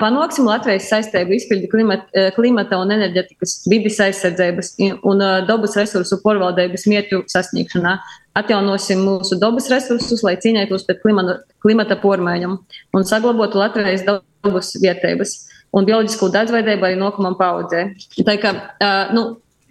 [0.00, 4.72] Panāksim Latvijas saistību izpildi klimata, klimata un enerģetikas vidas aizsardzības
[5.12, 5.20] un
[5.50, 7.98] dabas resursu porvaldības mērķu sasniegšanā.
[8.38, 12.56] Atjaunosim mūsu dabas resursus, lai cīnītos pret klimata, klimata pormaiņām
[12.96, 15.36] un saglabotu Latvijas dabas vietības
[15.76, 17.84] un bioloģisko daudzveidību arī nākamajam paudzē.
[18.24, 19.24] Tā kā, uh, nu,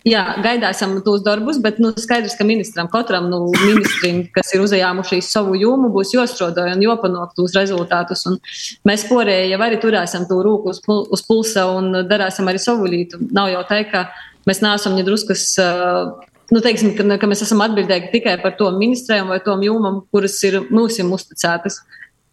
[0.07, 5.19] jā, gaidāsim tos darbus, bet nu, skaidrs, ka ministram, katram nu, ministram, kas ir uzņēmuši
[5.25, 8.23] savu jomu, būs jāstrādā un jāpanāk tos rezultātus.
[8.29, 8.39] Un
[8.87, 12.87] mēs porēji jau arī turēsim to rūku uz, pul uz pulsa un darāsim arī savu
[12.89, 13.21] lītu.
[13.35, 14.07] Nav jau tā, ka
[14.49, 15.49] mēs neesam nedruskas.
[15.61, 16.15] Uh,
[16.53, 20.39] nu, teiksim, ka, ka mēs esam atbildīgi tikai par to ministrēm vai tom jūmam, kuras
[20.47, 21.81] ir mūsu uzticētas.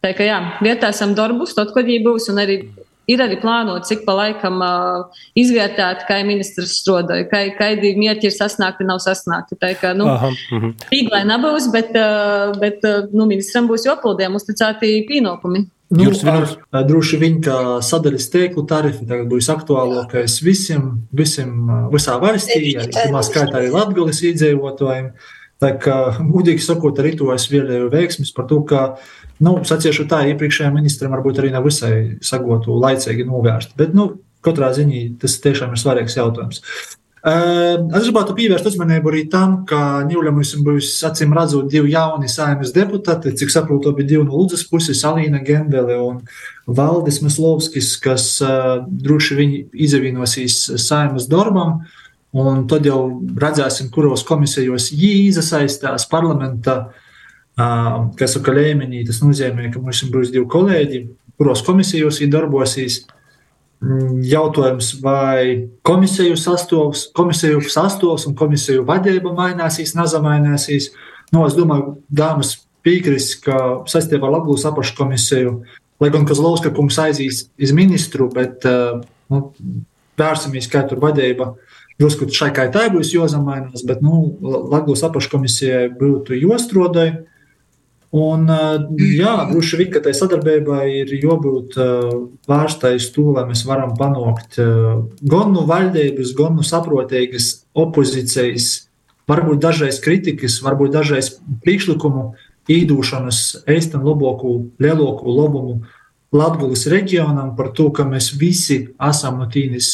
[0.05, 2.59] Tā kā jā, vietā esam darbus, tad, kad viņi būs, un arī
[3.11, 8.35] Ir arī plānots, cik pa laikam uh, izvērtēt, kā ministrs strādāja, kā, kādi mērķi ir
[8.35, 9.59] sasniegti, nav sasniegti.
[9.61, 10.73] Tā kā, nu, uh -huh.
[10.91, 15.67] Viegli nebūs, bet, uh, bet uh, nu, ministram būs jāpildiem uzticēti pienākumi.
[15.95, 16.49] Nu, ar,
[16.89, 23.23] droši vien, ka sadaļas tīklu tarifi tagad būs aktuālākais visiem, visiem visā valstī, arī pirmā
[23.23, 25.13] skaitā arī Latgales iedzīvotājiem.
[25.63, 28.97] Tā kā, gudīgi sakot, arī to es vēlēju veiksmis par to, ka
[29.43, 34.13] Nu, saciešu tā, iepriekšējā ministram varbūt arī nav visai sagotu laicīgi novērst, bet nu,
[34.45, 36.63] katrā ziņā tas tiešām ir svarīgs jautājums.
[37.25, 43.33] Es gribētu pievērst uzmanību arī tam, ka Ņūļam būs acīm redzot divi jauni saimnes deputāti,
[43.41, 46.21] cik saprotu, bija divi no Lūdzes puses, Alīna Gendele un
[46.69, 51.81] Valdis Meslovskis, kas uh, droši viņi izavīnosīs saimnes darbam,
[52.37, 53.01] un tad jau
[53.41, 57.01] redzēsim, kuros komisijos jī iesaistās parlamenta uh,
[57.57, 59.05] kas saka līmenī.
[59.07, 61.03] Tas nozīmē, ka mums būs divi kolēģi,
[61.39, 63.05] kuros komisijos darbosies.
[63.85, 70.93] Mm, jautājums, vai komisiju sastāvs, komisiju sastāvs un komisiju vadība mainīsies, nezamainīsies.
[71.35, 72.55] Nu, es domāju, dāmas
[72.87, 75.53] piekrist, ka saistībā ar Latvijas apakškomisiju,
[76.01, 79.43] lai gan Kazlovska kungs aizies iz ministru, bet nu,
[80.21, 81.53] vērsimies, kā tur vadība.
[82.01, 87.21] Drusku šai kā tā būs jāsamainās, bet nu, Latvijas apakškomisijai būtu jāstrādāja.
[88.15, 88.47] Un,
[89.01, 91.75] jā, droši vien, ka tai sadarbībai ir jābūt
[92.47, 94.61] vērstai uz to, lai mēs varam panākt
[95.19, 98.69] gan no valdības, gan no saprotīgas opozīcijas,
[99.27, 101.33] varbūt dažreiz kritikas, varbūt dažreiz
[101.67, 102.29] priekšlikumu
[102.71, 103.41] īdūšanas
[103.75, 105.81] eistam labāku, lielāku labumu
[106.35, 109.91] Latvijas reģionam par to, ka mēs visi esam no tīnis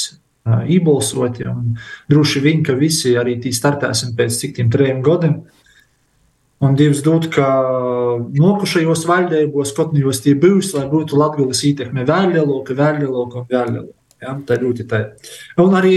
[0.49, 1.45] ībalsoti.
[2.09, 5.43] Droši vien, ka visi arī tī startēsim pēc cik tiem trim gadiem.
[6.61, 7.47] Un Dievs dod, ka
[8.37, 9.07] nokušajos
[9.77, 13.97] kaut kādos tie būs, lai būtu Latvijas ietekme vēl lielāka un vēl lielāka.
[14.21, 14.99] Ja, tā ir ļoti tā.
[15.65, 15.95] Un arī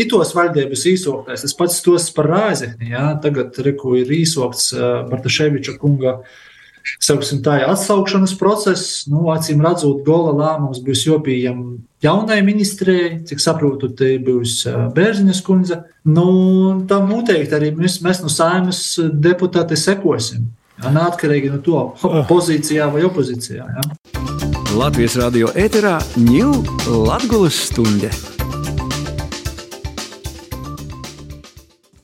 [0.00, 2.94] itos valdības īsoktais, tas pats tos par rāzekni.
[2.94, 6.38] Ja, tagad reku ir īsokts uh, Bartaševiča kunga uh,
[7.02, 9.04] sauksim, tā ir atsaukšanas process.
[9.10, 11.64] Nu, acīm redzot, gola lēmums būs jopījam
[12.04, 14.60] jaunai ministrijai, cik saprotu, te būs
[14.96, 15.82] Bērziņas kundze.
[16.08, 16.28] Nu,
[16.90, 20.48] tam noteikti arī mēs, mēs no saimas deputāti sekosim.
[20.78, 21.80] Ja, neatkarīgi no to,
[22.30, 23.66] pozīcijā vai opozīcijā.
[23.66, 23.86] Ja.
[24.78, 26.60] Latvijas radio ēterā ņūl
[27.08, 28.12] Latgulas stunde.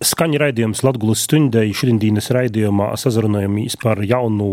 [0.04, 4.48] Skaņa raidījums Latvijas stundai šodienas raidījumā sazrunājamies par jaunu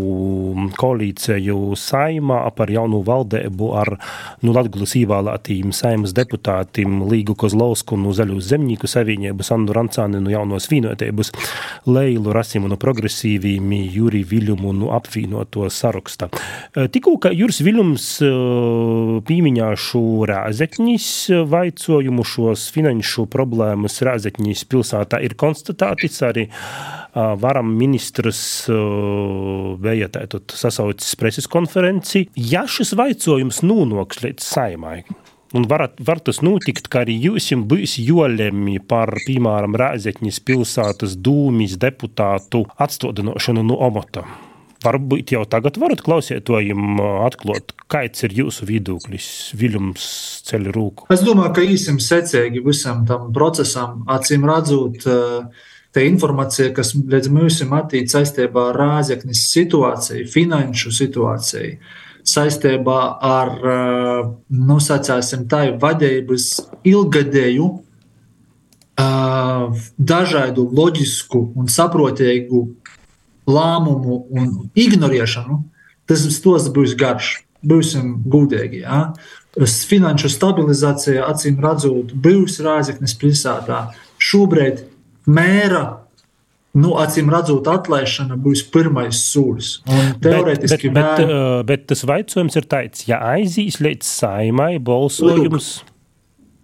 [0.80, 3.90] koalīciju saimā, par jaunu valdību ar
[4.40, 10.70] nu, Latvijas ievēlētījiem saimas deputātiem Līgu Kozlovsku no Zaļu zemnieku savienības, Andu Rancāni no jaunos
[10.72, 11.34] vienotības,
[11.90, 16.30] Leilu Rasimu no progresīvīm, Juri Viļumu no apvienoto saraksta.
[16.72, 18.32] E, tikko, ka Juris Viļums e,
[19.28, 21.12] pīmiņāšu Rāzekņis
[21.52, 26.22] vaicojumu šos finanšu problēmas Rāzekņis pilsētā ir konstatēts.
[26.30, 30.08] Arī uh, varam ministrs uh, bija
[30.54, 32.28] sasaucis preses konferenci.
[32.38, 35.02] Ja šis vaicojums nonāks līdz saimai,
[35.52, 41.76] Un var, var tas notikt, ka arī jums būs jolemj par, piemēram, Rēzekņas pilsētas dūmis
[41.82, 44.24] deputātu atstādināšanu no omata.
[44.82, 49.26] Varbūt jau tagad varat klausītājiem atklāt, kāds ir jūsu viedoklis,
[49.58, 50.06] Viljams
[50.48, 51.06] ceļ rūku.
[51.14, 55.06] Es domāju, ka īsim secīgi visam tam procesam, acīm redzot,
[55.92, 61.78] tā informācija, kas redz mums attīstīt saistībā ar rāzaknis situāciju, finanšu situāciju,
[62.32, 63.54] saistībā ar,
[64.50, 66.52] nu, sacāsim, tā vadības
[66.86, 67.70] ilgadēju
[69.98, 72.62] dažādu loģisku un saprotīgu
[73.48, 75.62] lēmumu un ignorēšanu,
[76.10, 77.38] tas tos būs garš.
[77.62, 78.80] Būsim gudīgi.
[78.82, 79.12] Ja?
[79.54, 83.84] Finanšu stabilizācija, acīm redzot, būs Rāzaknes pilsētā.
[84.18, 84.82] Šobrīd
[85.30, 85.84] mēra
[86.72, 89.74] Nu, acīm redzot, atlaišana būs pirmais solis.
[90.24, 95.82] Teorētiski, bet, bet, bet, uh, bet tas jautājums ir tāds, ja aizīs līdz saimai balsojums.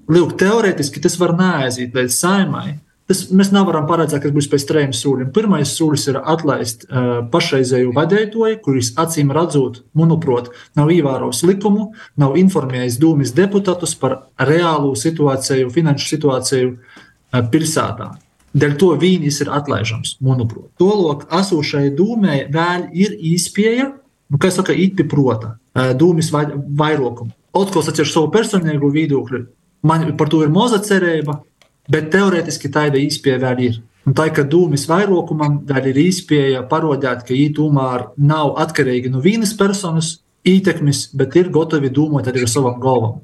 [0.09, 2.79] Lūk, teorētiski tas var neaiziet līdz saimai.
[3.09, 5.31] Tas mēs nevaram paredzēt, kas būs pēc trim soļiem.
[5.33, 11.87] Pirmais solis ir atlaist uh, pašreizējo vadītāju, kurš acīm redzot, manuprāt, nav ievērojis likumu,
[12.21, 14.19] nav informējis dūmis deputātus par
[14.51, 18.11] reālu situāciju, finanšu situāciju uh, pilsētā.
[18.59, 20.69] Dēļ to viņas ir atlaižams, manuprāt.
[20.81, 23.89] Tolok esošai dūmē vēl ir īspēja,
[24.29, 27.33] nu, kā saka, it pie prota, uh, dūmis vairākumu.
[27.57, 29.47] Otkos atcer savu personīgo viedokli.
[29.89, 31.41] Man par to ir maza cerība,
[31.91, 33.79] bet teorētiski tāda izpēja vēl ir.
[34.09, 39.53] Un tā, ka dūmis vairākumam vēl ir izpēja parodēt, ka tomēr nav atkarīgi no vienas
[39.57, 40.15] personas
[40.49, 43.19] ietekmes, bet ir gatavi domāt arī ar savam galvam.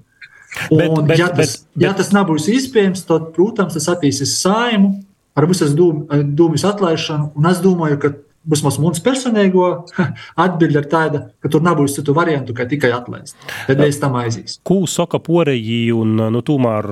[0.70, 4.36] Un, bet, bet, ja, tas, bet, bet, ja tas nebūs iespējams, tad, protams, tas attīstīs
[4.42, 4.92] saimu
[5.34, 7.32] ar visas dūmus atlaišanu.
[7.38, 8.12] Un es domāju, ka
[8.50, 9.66] Vismaz mums personīgo
[10.44, 13.38] atbildi ir tāda, ka tur nebūs citu variantu, kā tikai atlaist.
[13.68, 14.58] Tad mēs tam aizīs.
[14.66, 16.88] Ko saka poreji, un nu, tomēr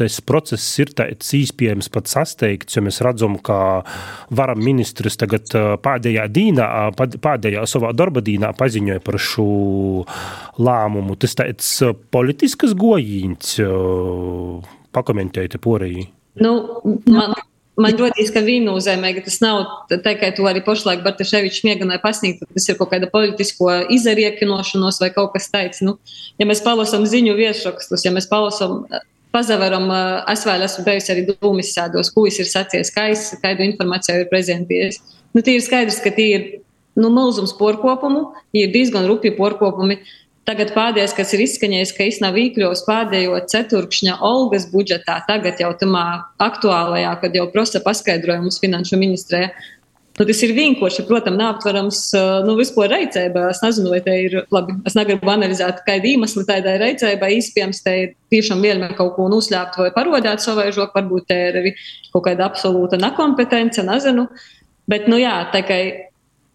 [0.00, 3.58] tas process ir tāds īspējams pat sasteigts, jo mēs redzam, ka
[4.34, 5.52] varam ministrs tagad
[5.84, 9.46] pēdējā dīnā, pēdējā savā darba dīnā paziņoja par šo
[10.58, 11.18] lēmumu.
[11.22, 11.70] Tas tāds
[12.14, 13.56] politisks gojīns,
[14.92, 16.08] pakomentējiet poreji.
[16.42, 16.52] Nu,
[17.12, 17.34] man,
[17.80, 22.42] Man rodīs, ka viņa nozīmē, ka tas nav tikai to arī pašlaik Bartaševičs mēģināja pasniegt,
[22.44, 25.80] tas ir kaut kāda politisko izariekinošanos vai kaut kas tāds.
[25.84, 25.96] Nu,
[26.40, 28.82] ja mēs palasām ziņu virsrakstus, ja mēs palasām,
[29.32, 29.88] pazavaram,
[30.28, 34.26] es vēl esmu bijusi arī dūmis sēdos, ko es ir sacījis, kā es, kādu informāciju
[34.26, 35.00] ir prezentējis.
[35.32, 36.48] Nu, tie ir skaidrs, ka tie ir
[37.00, 40.02] nu, milzums porkopumu, ir diezgan rupi porkopumi.
[40.02, 45.70] Uh, Tagad pēdējais, kas ir izskanējis, ka nav iekļuvis pēdējo ceturkšņa Olgas budžetā, tagad jau
[45.78, 46.06] tamā
[46.42, 49.44] aktuālajā, kad jau prasa paskaidrojumus finanšu ministrē.
[50.18, 52.00] Nu, tas ir vienkārši, protams, neaptverams
[52.44, 53.46] nu, vispār reizēbā.
[53.54, 54.74] Es nezinu, vai tā ir labi.
[54.88, 57.30] Es negribu analizēt, kāda iemesla tādai reizēbai.
[57.38, 60.92] Iespējams, te ir tiešām vēlme kaut ko noslēpt vai parodēt savaižok.
[60.98, 61.72] Varbūt te ir arī
[62.12, 64.26] kaut kāda absolūta nekompetence, nezinu.
[64.90, 65.80] Bet, nu jā, tā kā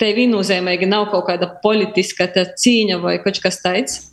[0.02, 4.04] te viennozīmīgi nav kaut kāda politiska cīņa vai kaut kas tāds.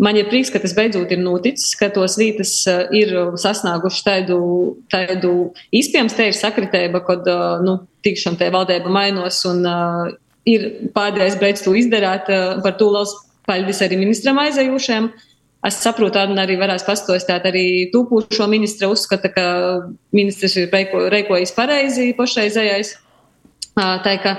[0.00, 4.38] Man ir prieks, ka tas beidzot ir noticis, ka tos vītas eh, ir sasnieguši tādu,
[4.92, 5.32] tādu
[5.76, 10.06] izpējams, te ir sakritība, kad eh, nu, tikšana te valdība mainos un uh,
[10.48, 10.62] ir
[10.94, 12.30] pēdējais beidz to izdarīt.
[12.32, 13.12] Uh, par to liels
[13.48, 15.10] paldies arī ministram aizējušajam.
[15.68, 19.44] Es saprotu, arī varēs pastostāt arī tūpošo ministra uzskata, ka
[20.16, 20.72] ministrs ir
[21.12, 22.94] reikojis pareizi pašreizējais.
[23.76, 24.38] Uh, tā kā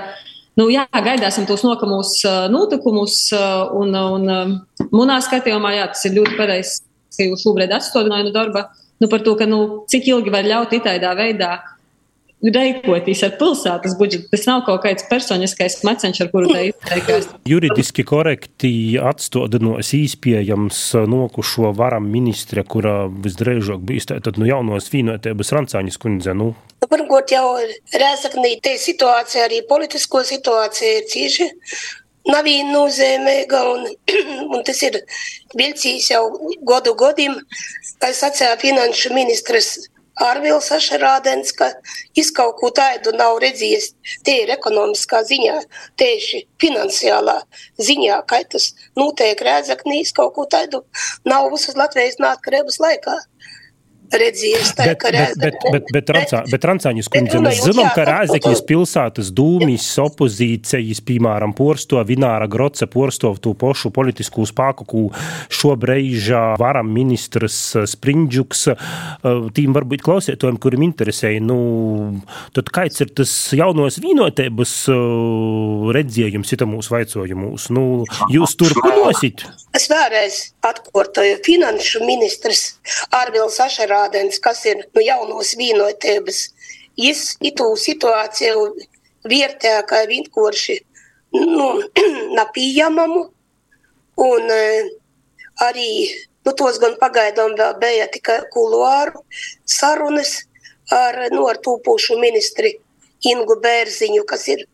[0.60, 4.58] Nu, jā, gaidāsim tos nākamos uh, notikumus, uh, un, un
[4.92, 6.82] manā skatījumā jā, tas ir ļoti pareizs,
[7.16, 8.66] ka jūs šobrīd atstādināju no darba.
[9.00, 11.54] Nu, par to, ka nu, cik ilgi var ļaut itāļā veidā
[12.42, 14.28] rēkoties ar pilsētas budžetu.
[14.32, 17.28] Tas nav kaut kāds personiskais maceņš, ar kuru tā izteikās.
[17.48, 26.00] Juridiski korekti atstādinās īspējams nokušo varam ministre, kura visdrīzāk bijis tātad nu jaunos vīnotēbas Rancāņas
[26.02, 26.34] kundze.
[26.34, 26.52] Nu.
[26.82, 27.46] Nu, Pirmkārt, jau
[27.94, 31.50] Rēzaknī te situācija, arī politisko situācija ir cieši
[32.30, 33.86] nav nozīmīga, un,
[34.54, 34.98] un tas ir
[35.58, 36.24] vilcījis jau
[36.66, 37.38] godu godim,
[38.02, 39.76] kā sacīja finanšu ministrs
[40.20, 41.70] Arvils Ašerādens, ka
[42.18, 43.92] es kaut ko tādu nav redzējis.
[44.26, 45.58] Tie ir ekonomiskā ziņā,
[46.00, 47.38] tieši finansiālā
[47.80, 50.84] ziņā, kā tas notiek Rēzaknīs, kaut ko tādu
[51.24, 53.16] nav visas Latvijas nātkarības laikā
[54.20, 54.72] redzējis.
[54.76, 59.30] Tā, bet, bet, bet, bet, bet, rancā, bet Rancāņas kundze, mēs zinām, ka Rēzekļas pilsētas
[59.36, 65.02] dūmis opozīcijas, piemēram, porsto Vināra Groce, porsto to pošu politisko spāku, ko
[65.52, 67.58] šobrīd varam ministrs
[67.92, 68.66] Sprindžuks,
[69.56, 71.58] tīm varbūt klausietojiem, kuriem interesēja, nu,
[72.56, 74.76] tad kāds ir tas jaunos vīnotēbas
[75.96, 77.68] redzējums ita mūsu vaicojumus?
[77.74, 77.86] Nu,
[78.32, 79.46] jūs turpinosit?
[79.72, 82.74] Es vēlreiz atkārtoju, finanšu ministrs
[83.16, 86.40] Arvils Ašarā Rādens, kas ir nu, jaunos vīnotēbas.
[86.98, 88.64] Jis itu situāciju
[89.28, 90.78] vērtē kā vienkārši
[91.38, 91.68] nu,
[92.38, 93.22] nepieņemamu.
[94.22, 94.64] Un e,
[95.64, 95.90] arī
[96.44, 99.22] nu, tos gan pagaidām vēl bija tikai kuluāru
[99.64, 100.42] sarunas
[100.92, 102.74] ar, nu, ar tūpošu ministri
[103.30, 104.66] Ingu Bērziņu, kas ir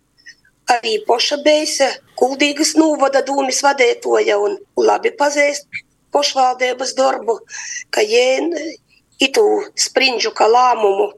[0.73, 1.89] arī poša beise,
[2.19, 5.69] kuldīgas nūvada dūmis vadētoja un labi pazīst
[6.13, 7.39] pošvaldības darbu,
[7.93, 8.51] ka jēn
[9.23, 9.45] itu
[9.79, 11.11] sprindžu kā lēmumu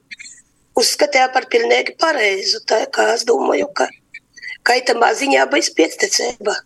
[0.81, 2.63] uzskatīja par pilnīgi pareizu.
[2.69, 3.89] Tā kā es domāju, ka
[4.67, 6.57] kaitamā ziņā bija piectecība.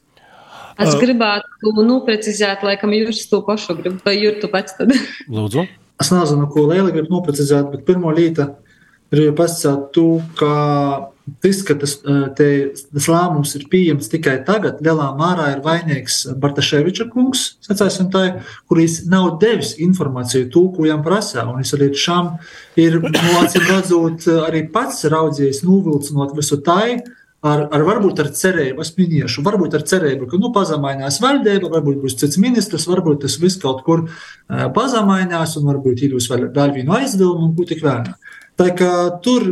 [0.83, 4.91] Es gribētu nu, precizēt, laikam, jūs to pašu gribat, vai jūs to pats tad?
[5.37, 5.69] Lūdzu.
[6.03, 8.49] Es nezinu, ko Liela grib noprecizēt, bet pirmo līta
[9.15, 10.51] ir pasakāt to, ka
[11.43, 11.97] tas, ka tas,
[12.37, 12.49] te,
[12.93, 18.25] tas lēmums ir pieejams tikai tagad, lielā mērā ir vainīgs Bartaševiča kungs, tā,
[18.69, 22.33] kurīs nav devis informāciju to, ko viņam prasā, un es līdz šam
[22.81, 27.01] ir, nu, acīm redzot, arī pats raudzies, novilcinot visu tai,
[27.45, 32.01] ar, ar varbūt ar cerību, es minēšu, varbūt ar cerību, ka nu, pazemainās valdība, varbūt
[32.05, 34.07] būs cits ministrs, varbūt tas viss kaut kur
[34.77, 38.13] pazemainās, un varbūt ir vēl, vēl vienu aizdevumu, un ko tik vēl.
[38.61, 38.93] Tā kā
[39.25, 39.51] tur,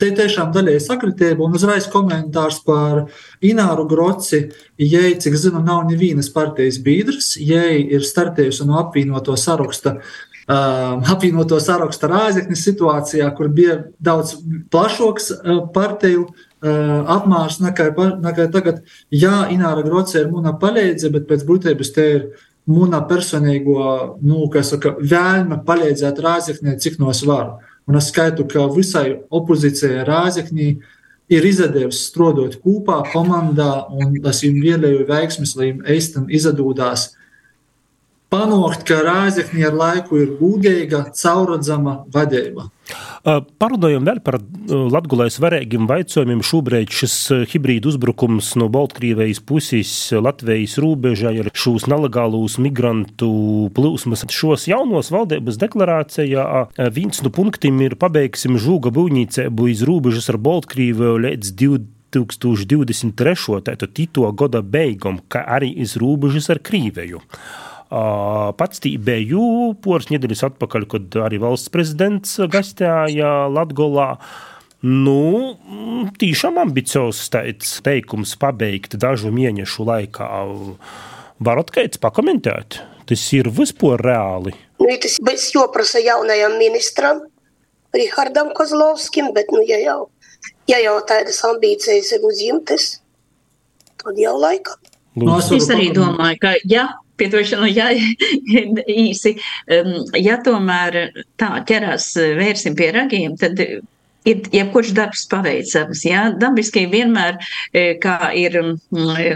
[0.00, 3.06] te tiešām daļai sakritība, un uzreiz komentārs par
[3.44, 4.46] Ināru Groci,
[4.80, 9.98] jai, cik zinu, nav nevienas partijas biedrs, jai ir startējusi no apvienoto saraksta.
[10.44, 14.34] Uh, apvienoto sarakstu rāzaknis situācijā, kur bija daudz
[14.74, 16.26] plašāks uh, partiju
[16.64, 17.90] apmērs nekā,
[18.22, 18.82] nekā tagad.
[19.12, 22.26] Jā, Ināra Groce ir mūna palīdze, bet pēc būtības te ir
[22.70, 27.58] mūna personīgo, nu, kā saka, vēlme palīdzēt Rāzeknē, cik no es varu.
[27.88, 30.68] Un es skaitu, ka visai opozīcijai Rāzeknī
[31.32, 37.10] ir izdevies strādāt kopā, komandā, un es viņiem vēlēju veiksmes, lai viņiem eistam izdodās
[38.34, 42.62] panākt, ka Rāzeknī ar laiku ir gudīga, cauradzama vadība.
[43.24, 44.36] Parunājam vēl par
[44.68, 46.42] Latvijai svarīgiem jautājumiem.
[46.44, 47.14] Šobrīd šis
[47.52, 54.26] hibrīdu uzbrukums no Baltkrievijas puses Latvijas robežā ir šos nelegālos migrantu plūsmas.
[54.28, 56.44] Šos jaunos valdības deklarācijā
[56.92, 63.64] viens no punktiem ir pabeigsim žūga būvniecību iz robežas ar Baltkrieviju līdz 2023.
[63.64, 67.24] tātad tito gada beigām, kā arī iz robežas ar Krīveju.
[68.58, 74.14] Pats biju poras nedēļas atpakaļ, kad arī valsts prezidents gastēja Latgolā.
[74.84, 75.54] Nu,
[76.20, 77.30] tiešām ambiciozs
[77.86, 80.28] teikums pabeigt dažu mēnešu laikā.
[81.44, 82.82] Varat kāds pakomentēt?
[83.08, 84.54] Tas ir vispār reāli.
[84.80, 87.22] Nu, tas būs jāprasa jaunajam ministram,
[87.94, 89.98] Rihardam Kozlovskim, bet, nu, ja jau,
[90.66, 92.88] ja jau tādas ambīcijas ir uzņemtas,
[94.02, 94.80] tad jau laikam.
[95.14, 96.88] Nu, es arī domāju, ka ja
[97.20, 97.90] Piedošanu, ja
[99.06, 99.36] īsi,
[100.18, 101.00] ja tomēr
[101.40, 103.60] tā ķerās vērsim pie ragiem, tad
[104.24, 106.04] ir jebkurš darbs paveicams.
[106.08, 106.24] Ja?
[106.40, 107.38] Dabiski vienmēr,
[108.02, 108.56] kā ir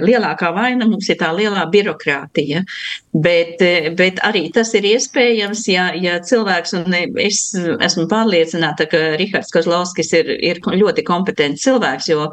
[0.05, 2.65] lielākā vaina, mums ir tā lielā birokrātija,
[3.13, 3.63] bet,
[3.99, 10.15] bet arī tas ir iespējams, ja, ja cilvēks, un es esmu pārliecināta, ka Rihards Kozlovskis
[10.17, 12.31] ir, ir ļoti kompetents cilvēks, jo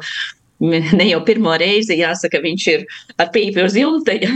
[0.60, 2.86] ne jau pirmo reizi jāsaka, viņš ir
[3.20, 4.16] ar pīpi uz jumta.
[4.16, 4.32] Ja?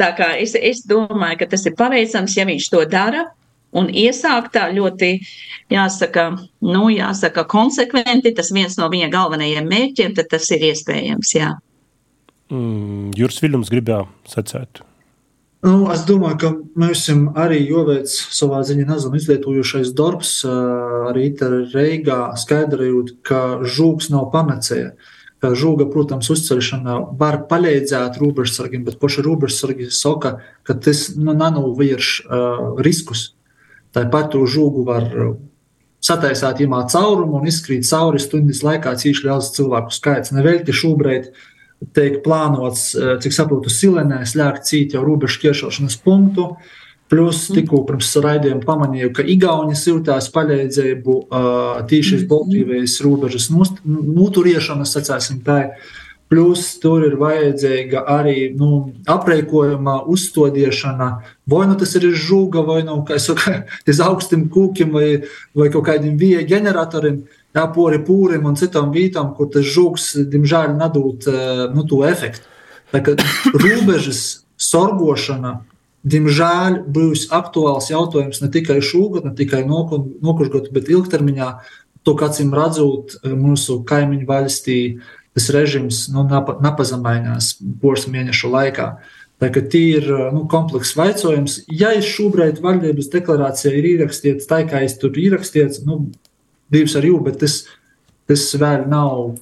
[0.00, 3.28] Tā kā es, es domāju, ka tas ir paveicams, ja viņš to dara.
[3.72, 5.14] Un iesākt tā ļoti,
[5.72, 6.26] jāsaka,
[6.60, 11.54] nu, jāsaka, konsekventi, tas viens no viņa galvenajiem mērķiem, tad tas ir iespējams, jā.
[12.52, 14.82] Mm, Jūras Viljums gribēja sacēt.
[15.62, 16.48] Nu, es domāju, ka
[16.82, 17.06] mēs
[17.38, 20.40] arī jāveic savā ziņā nezinu, izlietojušais darbs,
[21.08, 21.28] arī
[21.72, 24.90] Reigā skaidrojot, ka žūks nav panacēja.
[25.42, 32.60] Žūga, protams, uzcelšana var palīdzēt robežsargiem, bet paši robežsargi saka, ka tas nu, nenovērš uh,
[32.78, 33.32] riskus.
[33.92, 35.08] Tāpat to žūgu var
[36.02, 40.32] sataisīt iemā caurumu un izkrīt cauri stundas laikā cīši liels cilvēku skaits.
[40.32, 41.32] Nevelti šobrīd
[41.92, 46.52] tiek plānots, cik saprotu, Silenē slēgt cīt jau robežu ķeršošanas punktu.
[46.54, 46.81] Uh,
[47.12, 47.58] Plus, mhm.
[47.58, 52.28] tikko pirms raidījuma pamanīju, ka Igaunijas jūtās palīdzību uh, tīšas mhm.
[52.30, 55.58] Baltkrievijas robežas noturiešanas, sacāsim tā.
[56.32, 61.08] Plus tur ir vajadzīga arī nu, aprēķinājuma uzstādīšana.
[61.52, 63.58] Vai nu tas ir žūga, vai nu saku,
[64.06, 65.10] augstiem kūkiem, vai,
[65.52, 67.18] vai kaut kādiem vieja ģeneratoriem,
[67.52, 71.28] jā, pori pūrim un citām vietām, kur tas žūgs, diemžēl, nedod
[71.76, 72.48] nu, to efektu.
[72.96, 73.18] Tā kā
[73.66, 75.58] robežas sorgošana
[76.02, 81.50] diemžēl būs aktuāls jautājums ne tikai šogad, ne tikai nākošgad, bet ilgtermiņā.
[82.02, 84.78] To, kā acīm redzot, mūsu kaimiņu valstī
[85.32, 88.88] tas režims nu, nepazemainās poras mēnešu laikā.
[89.42, 91.60] Tā kā tie ir nu, komplekss jautājums.
[91.70, 96.04] Ja es šobrīd valdības deklarācijā ir ierakstīts tā, kā es tur ierakstīts, nu,
[96.70, 97.62] divs ar jū, bet tas,
[98.30, 99.32] tas vēl nav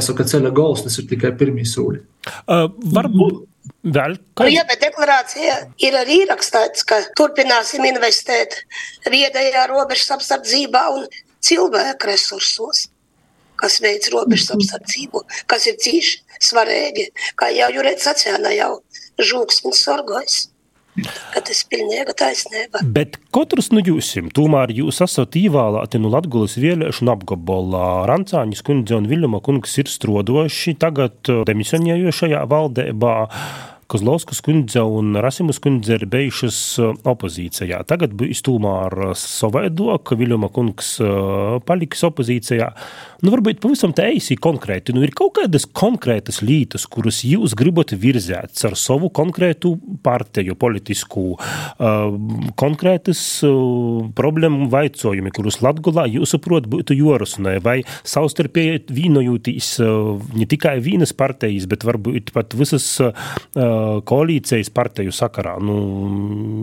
[0.00, 2.02] saka, ceļa gals, tas ir tikai pirmie soļi.
[2.44, 3.44] Uh, varbūt,
[3.82, 5.56] Vēl Nu, jā, bet deklarācijā
[5.86, 8.56] ir arī rakstīts, ka turpināsim investēt
[9.10, 11.06] viedajā robežas apsardzībā un
[11.42, 12.88] cilvēku resursos,
[13.58, 17.08] kas veic robežas apsardzību, kas ir cīši svarīgi.
[17.38, 18.72] Kā jau Jurēts sacīja, ne jau
[19.18, 20.51] žūksnis sorgojas.
[21.32, 22.82] Ka tas ir pilnīga taisnība.
[22.84, 27.86] Bet katrs no jums, tomēr jūs esat ievēlēti no Latvijas vēlēšanu apgabalā.
[28.10, 33.14] Rancāņas kundze un Viljama kungs ir strodojuši tagad eh, demisionējošajā valdībā.
[33.92, 37.82] Kozlovskas kundze un Rasimus kundze ir bijušas eh, opozīcijā.
[37.88, 42.70] Tagad būs tomēr savādāk, ka Viljama kungs eh, paliks opozīcijā.
[43.22, 44.94] Nu, varbūt pavisam tā īsi konkrēti.
[44.96, 51.36] Nu, ir kaut kādas konkrētas lietas, kuras jūs gribat virzēt ar savu konkrētu partiju, politisku,
[51.36, 52.16] uh,
[52.58, 60.48] konkrētas uh, problēmu vaicojumi, kurus Latgulā jūs saprot būtu jorasnē, vai savstarpēji vienojūtīs uh, ne
[60.50, 63.14] tikai vienas partijas, bet varbūt pat visas uh,
[64.08, 65.56] koalīcijas partiju sakarā.
[65.62, 65.76] Nu,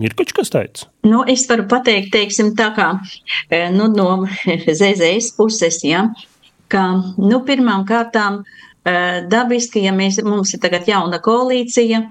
[0.04, 0.86] ir kaut kas tāds?
[1.06, 2.92] Nu, es varu pateikt, teiksim, tā kā
[3.48, 4.26] eh, nu, no
[4.80, 6.08] ZZS puses, ja,
[6.70, 6.86] ka
[7.18, 12.02] nu, pirmām kārtām eh, dabiski, ja mēs, mums ir tagad jauna koalīcija,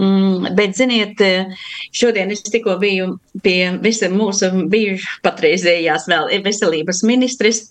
[0.00, 1.54] mm, bet, ziniet, eh,
[1.92, 3.70] šodien es tikko biju pie
[4.12, 7.64] mūsu bijušas patreizējās vēl veselības ministres,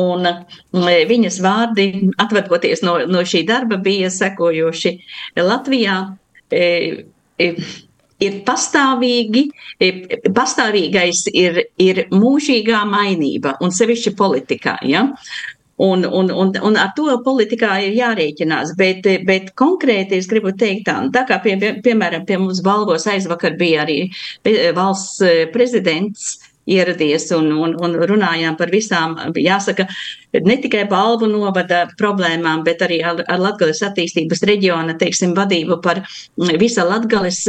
[0.00, 4.98] un mm, viņas vārdi, atvadoties no, no šī darba, bija sekojoši
[5.40, 6.02] Latvijā.
[6.52, 7.06] E,
[7.40, 7.48] e,
[8.24, 9.48] ir pastāvīgi,
[9.82, 9.90] e,
[10.36, 14.78] pastāvīgais ir, ir mūžīgā mainība, un sevišķi politikā.
[14.88, 15.08] Ja?
[15.84, 20.86] Un, un, un, un ar to politikā ir jārēķinās, bet, bet konkrēti es gribu teikt
[20.86, 23.98] tā, tā kā pie, piemēram pie mums balvos aizvakar bija arī
[24.76, 26.36] valsts prezidents
[26.70, 29.86] ieradies un, un, un runājām par visām, jāsaka,
[30.44, 36.02] ne tikai balvu novada problēmām, bet arī ar, ar Latgales attīstības reģiona, teiksim, vadību par
[36.60, 37.44] visa Latgales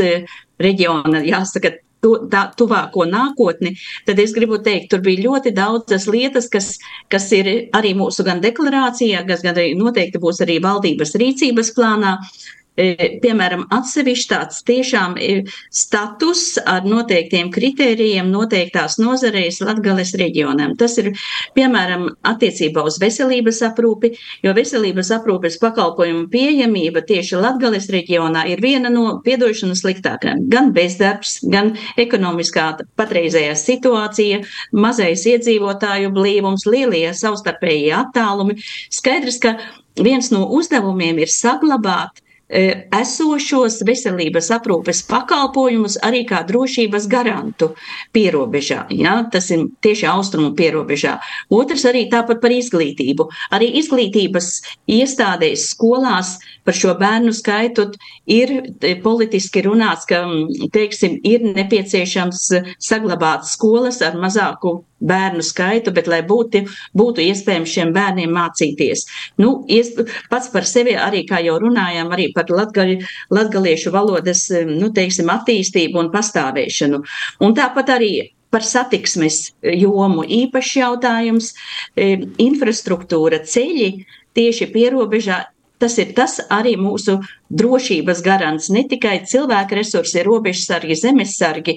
[0.61, 3.73] reģiona, jāsaka, tu, tā, tuvāko nākotni,
[4.07, 6.75] tad es gribu teikt, tur bija ļoti daudzas lietas, kas,
[7.11, 12.17] kas ir arī mūsu gan deklarācijā, kas gan arī noteikti būs arī valdības rīcības plānā.
[12.75, 15.15] Piemēram, atsevišķi tāds tiešām
[15.71, 20.73] status ar noteiktiem kritērijiem noteiktās nozareis Latgales reģionam.
[20.79, 21.13] Tas ir,
[21.55, 24.11] piemēram, attiecībā uz veselības aprūpi,
[24.43, 30.43] jo veselības aprūpes pakalpojumu pieejamība tieši Latgales reģionā ir viena no piedošanas sliktākajām.
[30.51, 32.67] Gan bezdarbs, gan ekonomiskā
[32.99, 34.41] patreizējā situācija,
[34.75, 38.59] mazais iedzīvotāju blīvums, lielie savstarpējie attālumi.
[38.91, 39.55] Skaidrs, ka
[39.95, 47.71] viens no uzdevumiem ir saglabāt esošos veselības aprūpes pakalpojumus arī kā drošības garantu
[48.13, 48.85] pierobežā.
[48.93, 49.17] Ja?
[49.31, 51.17] Tas ir tieši austrumu pierobežā.
[51.49, 53.27] Otrs arī tāpat par izglītību.
[53.55, 57.89] Arī izglītības iestādēs, skolās par šo bērnu skaitu
[58.29, 58.53] ir
[59.03, 60.23] politiski runāts, ka,
[60.73, 66.63] teiksim, ir nepieciešams saglabāt skolas ar mazāku bērnu skaitu, bet lai būtu,
[66.97, 69.05] būtu iespējams šiem bērniem mācīties.
[69.41, 69.91] Nu, ies,
[70.31, 73.01] pats par sevi arī, kā jau runājām, arī par latgali,
[73.33, 77.01] latgaliešu valodas, nu, teiksim, attīstību un pastāvēšanu.
[77.43, 78.13] Un tāpat arī
[78.53, 81.51] par satiksmes jomu īpašs jautājums,
[82.39, 83.89] infrastruktūra, ceļi
[84.35, 85.41] tieši pierobežā
[85.81, 87.17] Tas ir tas arī mūsu
[87.51, 88.69] drošības garants.
[88.71, 91.75] Ne tikai cilvēku resursi, robežsargi, zemesargi,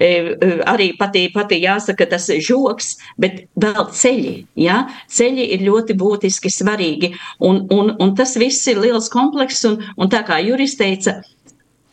[0.00, 4.34] arī patī, patī jāsaka tas žoks, bet vēl ceļi.
[4.64, 4.84] Ja?
[5.12, 7.12] Ceļi ir ļoti būtiski svarīgi.
[7.44, 11.18] Un, un, un tas viss ir liels komplekss, un, un tā kā juris teica,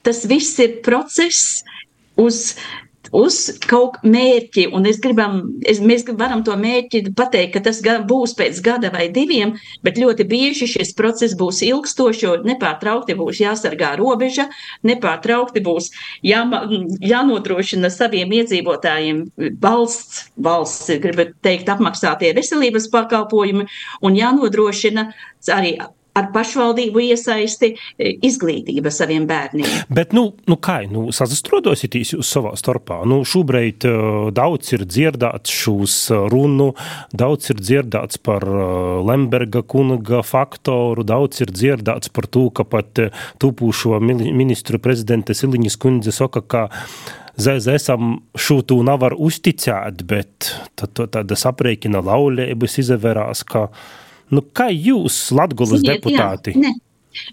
[0.07, 1.65] tas viss ir process
[2.19, 2.53] uz
[3.15, 3.37] uz
[3.67, 8.61] kaut mērķi, un es gribam, es, mēs varam to mērķi pateikt, ka tas būs pēc
[8.63, 9.53] gada vai diviem,
[9.83, 14.47] bet ļoti bieži šis process būs ilgstošs, jo nepārtraukti būs jāsargā robeža,
[14.87, 15.91] nepārtraukti būs
[16.23, 16.43] jā,
[17.03, 19.25] jānodrošina saviem iedzīvotājiem
[19.61, 23.67] valsts, valsts, gribu teikt, apmaksātie veselības pakalpojumi,
[24.01, 25.11] un jānodrošina
[25.51, 25.77] arī
[26.17, 29.67] ar pašvaldību iesaisti izglītība saviem bērniem.
[29.93, 33.01] Bet, nu, nu kā, nu, sazastrodositīs jūs savā starpā?
[33.07, 35.97] Nu, šobrīd uh, daudz ir dzirdēts šūs
[36.33, 36.71] runu,
[37.15, 38.45] daudz ir dzirdēts par
[39.07, 43.01] Lemberga kunga faktoru, daudz ir dzirdēts par to, ka pat
[43.41, 46.67] tūpūšo ministru prezidente Siliņas kundze saka, ka
[47.39, 53.69] ZZSam šūtū nevar uzticēt, bet tad tāda saprēķina laulības izavērās, ka
[54.31, 56.55] Nu, kā jūs, Latvijas deputāti?
[56.55, 56.77] Jā, ne.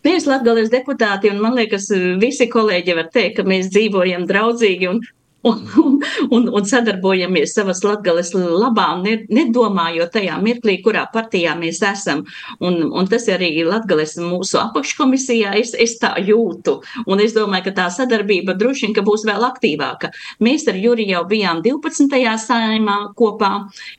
[0.02, 1.86] Mēs Latvijas deputāti, un man liekas,
[2.18, 5.02] visi kolēģi var teikt, ka mēs dzīvojam draudzīgi un
[5.42, 12.24] un, un, un sadarbojamies savas latgales labā, ne, nedomājot tajā mirklī, kurā partijā mēs esam.
[12.64, 16.78] Un, un tas arī latgales mūsu apakškomisijā, es, es tā jūtu.
[17.06, 20.10] Un es domāju, ka tā sadarbība droši vien, būs vēl aktīvāka.
[20.44, 22.18] Mēs ar Juri jau bijām 12.
[22.42, 23.52] saimā kopā.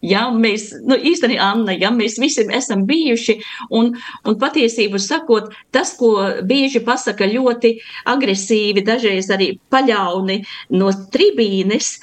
[0.06, 3.40] Ja, mēs, nu, īstenībā, Anna, ja mēs visi esam bijuši,
[3.76, 3.94] un,
[4.28, 6.12] un patiesību sakot, tas, ko
[6.48, 7.76] bieži pasaka ļoti
[8.12, 10.42] agresīvi, dažreiz arī paļauni
[10.76, 10.92] no
[11.30, 11.98] tribīnes,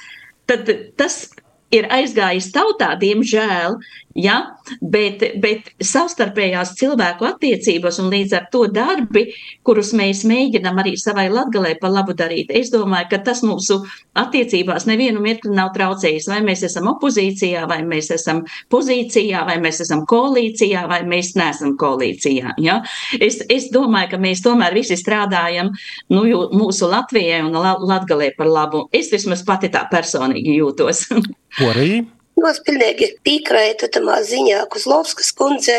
[0.47, 1.27] tad tas
[1.75, 3.79] ir aizgājis tautā, diemžēl,
[4.17, 4.56] Ja?
[4.81, 9.27] Bet, bet savstarpējās cilvēku attiecības un līdz ar to darbi,
[9.65, 13.79] kurus mēs mēģinām arī savai latgalē pa labu darīt, es domāju, ka tas mūsu
[14.17, 16.29] attiecībās nevienu mirkli nav traucējis.
[16.31, 18.43] Vai mēs esam opozīcijā, vai mēs esam
[18.73, 22.57] pozīcijā, vai mēs esam koalīcijā, vai mēs neesam koalīcijā.
[22.63, 22.81] Ja?
[23.19, 25.71] Es, es domāju, ka mēs tomēr visi strādājam
[26.13, 28.85] nu, mūsu Latvijai un Latgalē par labu.
[28.95, 31.07] Es vismaz pati tā personīgi jūtos.
[31.69, 32.03] Arī
[32.45, 35.77] Es pilnīgi piekrītu tam ziņā, Kuzlovskas kundze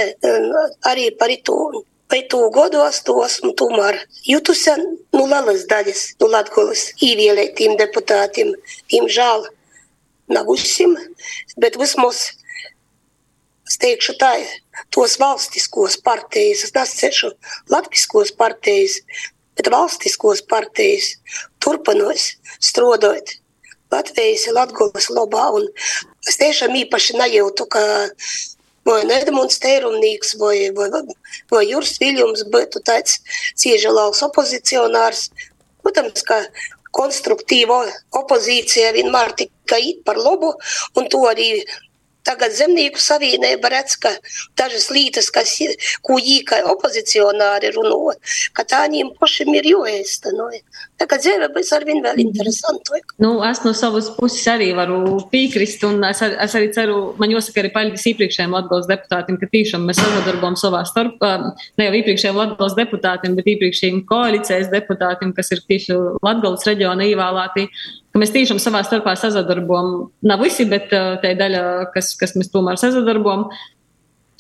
[0.90, 1.84] arī par to.
[2.11, 8.54] Vai tu godos tos, un tomēr jutusi nu, lielas daļas no nu, Latvijas ievēlētiem deputātiem.
[8.90, 9.44] Diemžēl
[10.34, 10.96] nav uzsim,
[11.61, 12.30] bet vismaz
[13.68, 14.32] es teikšu tā,
[14.90, 17.34] tos valstiskos partijas, es nescešu
[17.68, 19.02] latviskos partijas,
[19.54, 21.12] bet valstiskos partijas
[21.61, 23.36] turpinās strādāt
[23.92, 25.46] Latvijas ir Latvijas labā.
[26.28, 27.82] Es tiešām īpaši nejūtu, ka
[28.88, 30.88] vai Edmunds Teirumnīgs vai, vai,
[31.52, 33.18] vai Juris Viljums būtu tāds
[33.58, 35.28] ciežalāls opozicionārs.
[35.84, 36.40] Protams, ka
[36.96, 37.82] konstruktīva
[38.16, 40.54] opozīcija vienmēr tikai par labu,
[40.96, 41.50] un to arī
[42.28, 44.12] Tagad zemnieku savienība redz, ka
[44.58, 45.74] dažas lietas, kas ir,
[46.04, 48.16] ko īka opozicionāri runā,
[48.56, 50.60] ka tā viņiem pašiem ir jāēstenoja.
[51.00, 53.14] Tagad dzīve būs arvien vēl interesantāka.
[53.22, 57.32] Nu, es no savas puses arī varu piekrist, un es, ar, es arī ceru, man
[57.32, 61.32] jāsaka arī paldies iepriekšējiem Latvijas deputātiem, ka tiešām mēs sadarbojam savā starpā,
[61.78, 67.68] ne jau iepriekšējiem Latvijas deputātiem, bet iepriekšējiem koalīcijas deputātiem, kas ir tieši Latvijas reģiona ievēlēti
[68.20, 70.08] mēs tiešām savā starpā sazadarbojam.
[70.28, 71.64] Nav visi, bet uh, tā ir daļa,
[71.94, 73.48] kas, kas mēs tomēr sazadarbojam.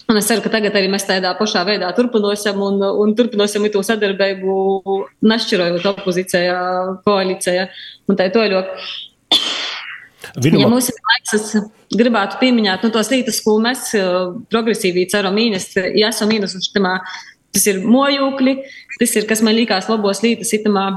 [0.08, 3.82] Un es ceru, ka tagad arī mēs tādā pašā veidā turpināsim un, un turpināsim to
[3.84, 4.54] sadarbību,
[5.28, 6.62] nešķirojot opozīcijā,
[7.04, 7.66] koalīcijā.
[8.08, 8.86] Un tā ļoti.
[10.38, 10.62] Vinuma.
[10.62, 15.36] Ja mums ir laiks, es gribētu pieminēt nu, tos lietas, ko mēs uh, progresīvi ceram
[15.38, 16.98] mīnest, ja esam mīnusuši tamā.
[17.54, 18.54] Tas ir mojūkļi,
[19.00, 20.88] tas ir, kas man liekas labos lietas itamā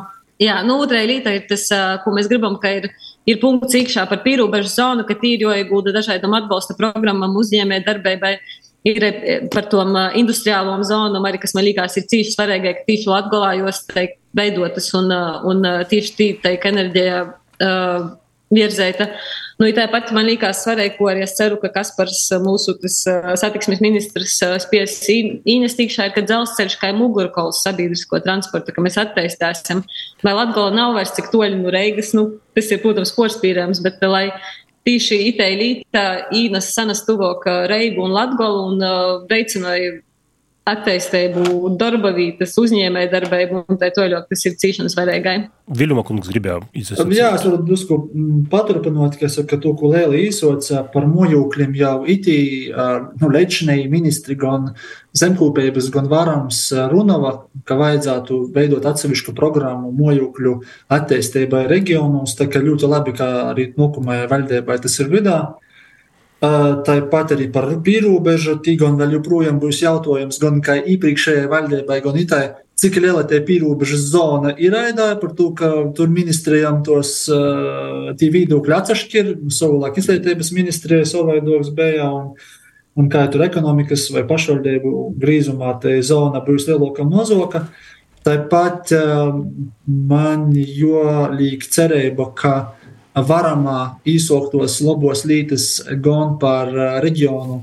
[0.42, 1.68] Jā, nu, otrā lieta ir tas,
[2.02, 2.88] ko mēs gribam, ka ir,
[3.30, 8.36] ir punkts iekšā par pīrāņu zonu, ka tīri jāiegūda dažādām atbalsta programmām, uzņēmē darbībai.
[8.90, 9.04] Ir
[9.54, 9.84] par to
[10.18, 15.14] industriālām zonām, arī kas man liekas, ir cīši svarīgi, ka tieši Latvijos tiek veidotas un,
[15.52, 15.62] un
[15.92, 18.10] tieši tīri enerģija uh,
[18.50, 19.12] virzēta.
[19.62, 22.96] Nu, ja tāpat man liekas svarīgi, ko arī es ceru, ka Kaspars, mūsu tas,
[23.38, 29.84] satiksmes ministrs, spies investīšā, ir, ka dzelzceļš kā mugurkols sabiedrisko transportu, ka mēs attaistāsim.
[30.26, 32.26] Lai Latgola nav vairs cik toļi no Reigas, nu,
[32.58, 34.32] tas ir, protams, korspīrams, bet lai
[34.90, 35.22] tīši
[35.62, 40.00] līta īnas sanas tuvok Reigu un Latgolu un uh, veicināja
[40.70, 45.36] attīstību, darba vietas, uzņēmēju darbību, un tā toļot, tas ir cīšanas svarīgai.
[45.74, 47.08] Viljuma kungs gribēja izsaka.
[47.16, 51.96] Jā, es varu drusku mm, paturpinot, ka, ka to, ko Lēli īsots par mojūkļiem jau
[52.14, 52.38] itī,
[52.70, 54.76] nu, lečnēji ministri gan
[55.18, 56.62] zemkūpības, gan varams
[56.94, 57.34] runava,
[57.66, 60.56] ka vajadzētu veidot atsevišķu programmu mojūkļu
[60.94, 65.42] attīstībai reģionos, tā ka ļoti labi, ka arī nokumai valdībai tas ir vidā.
[66.42, 72.46] Tāpat arī par pierobežu, gan vēl joprojām būs jautājums, gan kā iepriekšējai valdībai, gan itai,
[72.82, 77.30] cik liela tā pierobežas zona ir aida, par to, ka tur ministrijām tos
[78.18, 82.34] tie viedokļi atsašķir, savulaik izglītības ministrija savaidoks bija, un,
[82.98, 87.68] un kā tur ekonomikas vai pašvaldību grīzumā tā zona būs lielāka un mazoka.
[88.26, 88.98] Tāpat
[89.86, 91.06] man jo
[91.38, 92.56] līk cerība, ka
[93.16, 95.68] varamā īsoktos labos lītas
[96.04, 96.72] gan par
[97.04, 97.62] reģionu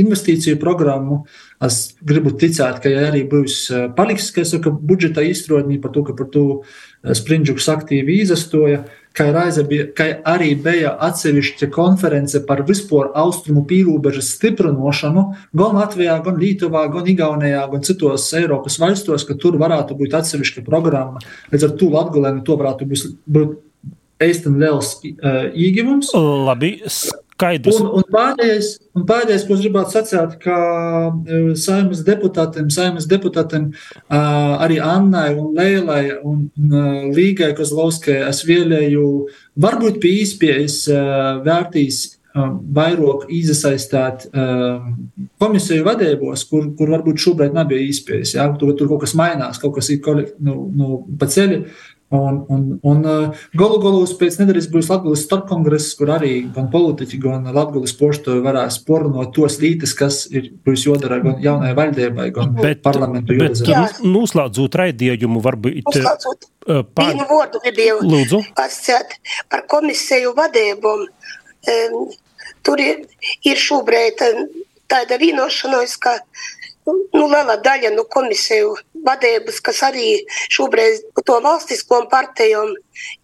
[0.00, 1.24] investīciju programmu.
[1.64, 6.16] Es gribu ticēt, ka ja arī būs paliks, kas saka, budžeta izstrādājumi par to, ka
[6.16, 6.44] par to
[7.04, 8.84] Sprindžuks aktīvi izastoja,
[9.16, 9.26] ka,
[9.68, 16.86] bija, ka arī bija atsevišķa konference par vispār austrumu pīrūbežas stiprinošanu gan Latvijā, gan Lietuvā,
[16.92, 21.22] gan Igaunijā, gan citos Eiropas valstos, ka tur varētu būt atsevišķa programma.
[21.52, 23.60] Līdz ar to Latgulēni to varētu būt
[24.22, 26.12] īstenībā liels uh, ieguvums.
[26.14, 26.76] Labi,
[27.34, 27.78] skaidrs.
[27.80, 30.58] Un, un, pēdējais, un pēdējais, ko es gribētu sacīt, ka
[31.60, 33.70] saimnes deputātiem, saimnes deputātiem
[34.14, 36.48] arī Annai un Leilai un
[37.14, 39.06] Līgai Kozlovskai es vēlēju
[39.60, 40.84] varbūt pie īspējas
[41.46, 42.04] vērtīs
[42.34, 44.24] vairāk iesaistīt
[45.38, 48.34] komisiju vadībos, kur, kur varbūt šobrīd nebija īspējas.
[48.34, 48.48] Ja?
[48.58, 50.02] Tur, tur kaut kas mainās, kaut kas ir
[50.42, 50.88] nu, nu,
[51.18, 51.62] pa ceļu.
[52.14, 53.00] Un, un, un
[53.58, 58.76] galu galā pēc nedēļas būs Latvijas starpkongress, kur arī gan politiķi, gan Latvijas pošta varēs
[58.86, 63.88] porunot tos lītas, kas ir būs jodara gan jaunajai valdībai, gan bet, parlamentu jodara.
[64.04, 65.80] Noslēdzot raidījumu, varbūt.
[65.88, 66.50] Noslēdzot.
[66.64, 67.10] Pār...
[67.10, 69.18] Vienu vārdu gribēju pasakāt
[69.52, 70.94] par komisiju vadību.
[71.74, 72.06] Um,
[72.64, 73.02] tur ir,
[73.48, 74.22] ir šobrīd
[74.92, 76.18] tāda vienošanās, ka
[76.88, 78.74] nu, liela daļa no komisiju
[79.06, 80.08] vadības, kas arī
[80.52, 82.72] šobrīd to valstiskām partijām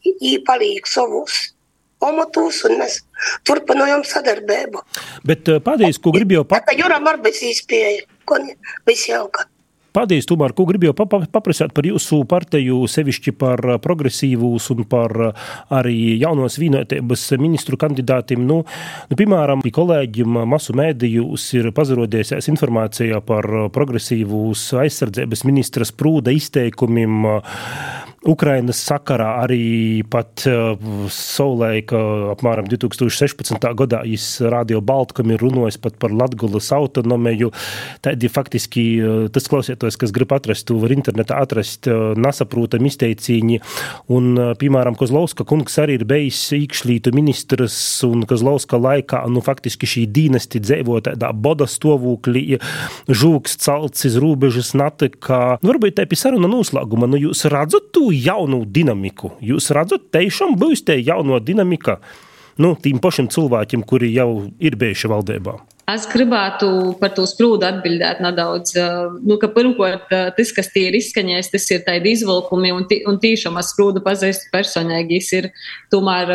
[0.04, 1.50] īpalīg savus
[2.00, 3.00] amatus, un mēs
[3.48, 4.80] turpinājām sadarbību.
[5.28, 6.64] Bet pādējais, ko gribēju pat...
[6.64, 8.40] Tā kā Juram arī bija īspēja, ko
[8.88, 9.49] viss jauka.
[9.90, 15.14] Paldies, Tomār, ko gribēju paprasāt par jūsu partiju, sevišķi par progresīvus un par
[15.74, 18.44] arī jaunos vienotības ministru kandidātiem.
[18.46, 18.60] Nu,
[19.10, 27.26] nu, piemēram, kolēģim masu mēdījus ir pazarodējusies informācija par progresīvus aizsardzības ministras prūda izteikumiem
[28.28, 30.74] Ukrainas sakarā arī pat uh,
[31.08, 31.94] savulaik,
[32.34, 33.56] apmēram 2016.
[33.78, 37.48] gadā, viņš Radio Baltkam ir runājis pat par Latgulas autonomiju.
[38.04, 38.84] Tādi faktiski
[39.32, 39.48] tas
[39.80, 43.60] klausietos, kas grib atrast, tu var internetā atrast uh, nesaprotam izteicīņi.
[44.12, 50.06] Un, piemēram, Kozlovska kungs arī ir bijis iekšlietu ministrs un Kozlovska laikā, nu faktiski šī
[50.10, 52.60] dīnesti dzīvo tādā boda stāvoklī,
[53.08, 55.58] žūks celts iz robežas natika.
[55.62, 57.08] Nu, varbūt tā ir saruna noslēguma.
[57.10, 59.34] Nu, jūs redzat to jaunu dinamiku.
[59.40, 62.00] Jūs redzat, tiešām būs te jauno dinamika
[62.60, 65.56] nu, tiem pašiem cilvēkiem, kuri jau ir bijuši valdībā.
[65.90, 66.68] Es gribētu
[67.00, 68.74] par to sprūdu atbildēt nedaudz.
[69.24, 73.56] Nu, pirmkārt, tas, kas tie ir izskaņojis, tas ir tādi izvilkumi, un, tī, un tiešām
[73.60, 75.16] es sprūdu pazīstu personīgi.
[75.16, 75.48] Viņš ir
[75.94, 76.34] tomēr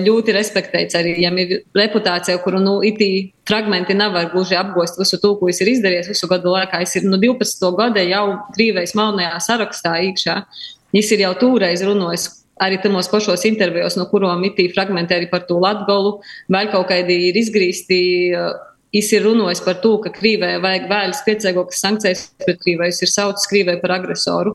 [0.00, 1.14] ļoti respektēts arī.
[1.18, 5.72] Viņam ir reputācija, kuru nu, itī fragmenti nevar gluži apgost visu to, ko viņš ir
[5.74, 6.80] izdarījis visu gadu laikā.
[6.80, 7.70] Viņš ir no nu, 12.
[7.76, 10.42] gada jau Krīvejas melnajā sarakstā iekšā.
[10.96, 12.30] Viņš ir jau toreiz runājis
[12.60, 16.18] arī tamos pašos intervijos, no kurām itī fragmenti arī par to latgolu,
[16.52, 18.00] vēl kaut kādi ir izgrīsti.
[18.90, 22.90] Viņš ir runājis par to, ka Krīvē vajag vēl spēcīgākas sankcijas pret Krīvēju.
[22.90, 24.54] Viņš ir saucis Krīvēju par agresoru.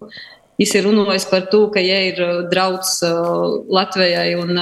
[0.59, 2.19] Viņš ir runājis par to, ka, ja ir
[2.51, 4.59] draudz uh, Latvijai un,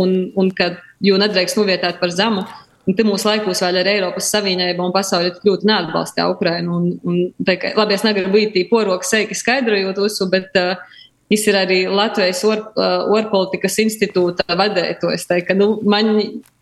[0.00, 0.72] un, un ka
[1.04, 2.46] jau nedrīkst novietāt par zemu,
[2.82, 6.78] Un te mūsu laikos vēl ar Eiropas Savienību un pasauli ļoti neatbalsta Ukrainu.
[6.80, 10.74] Un, un, ka, labi, es negribu būt tī poroka seiki skaidrojot visu, bet uh,
[11.32, 15.24] Viņš ir arī Latvijas or, uh, orpolitikas institūta vadētājs.
[15.56, 16.18] Nu, man,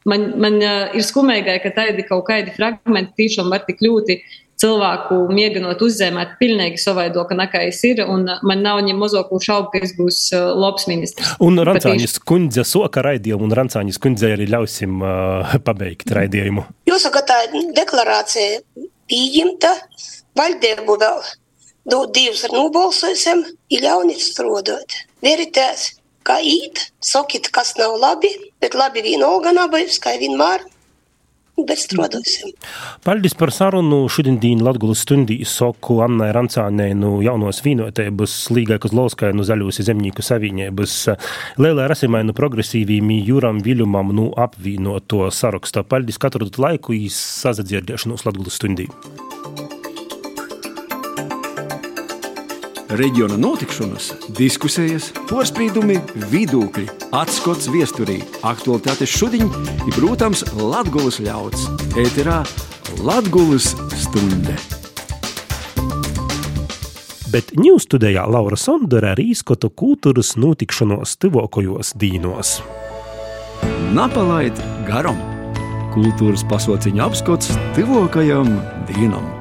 [0.07, 4.21] man, man uh, ir skumīgai, ka tādi kaut kādi fragmenti tiešām var tik ļoti
[4.61, 9.83] cilvēku mēģinot uzzēmēt pilnīgi savaidoka nekā es ir, un man nav ņem mazāku šaubu, ka
[9.87, 11.35] es būs uh, labs ministrs.
[11.43, 16.66] Un Rancāņas kundze soka raidījumu, un Rancāņas kundze arī ļausim uh, pabeigt raidījumu.
[16.91, 18.61] Jūs sakat, tā deklarācija
[19.11, 19.75] pieņemta,
[20.39, 21.23] valdību vēl
[22.14, 24.99] divus ar nobalsosim, ir ļauni strādāt.
[25.24, 25.86] Veritēs,
[26.26, 28.32] kā īt, sakiet, kas nav labi,
[28.62, 30.66] bet labi vienalga nav bijis, kā vienmēr.
[33.05, 34.09] Paldies par sarunu.
[34.09, 39.84] Šodien Latgulas stundī soku Annai Rancānei no nu jaunos vīnotēbas Līgai Kozlovskai no nu Zaļūsi
[39.84, 40.95] zemnieku saviņēbas
[41.61, 45.84] Lēlē Rasimai no nu progresīvīm Jūram Viļumam no apvīnoto sarakstā.
[45.84, 48.88] Paldies katru laiku īs sazadzirdēšanos Latgulas stundī.
[52.99, 56.01] Reģiona notikšanas, diskusijas, porcelāna,
[56.32, 59.51] vidūkļi, atskats viesturī, aktualitātes šodien
[59.86, 61.66] ir, protams, Latvijas ļauds.
[62.01, 62.41] Ēterā
[63.05, 64.57] Latvijas stunde.
[67.30, 72.59] Bet ņūs studijā Laura Sondere arī izskata kultūras notikšanos tuvākajos dīnos.
[73.95, 75.18] Napalaid garam!
[75.95, 78.51] Kultūras pasauciņa apskats tuvākajam
[78.91, 79.39] dīnam!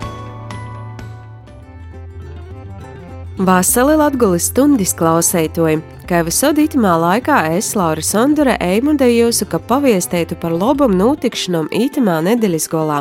[3.39, 5.77] Vasali Latgulis stundis klausētoji,
[6.09, 12.67] kā visod itamā laikā es, Laura Sondura, eimudējosu, ka paviestētu par lobam notikšanam itamā nedēļas
[12.67, 12.99] golā.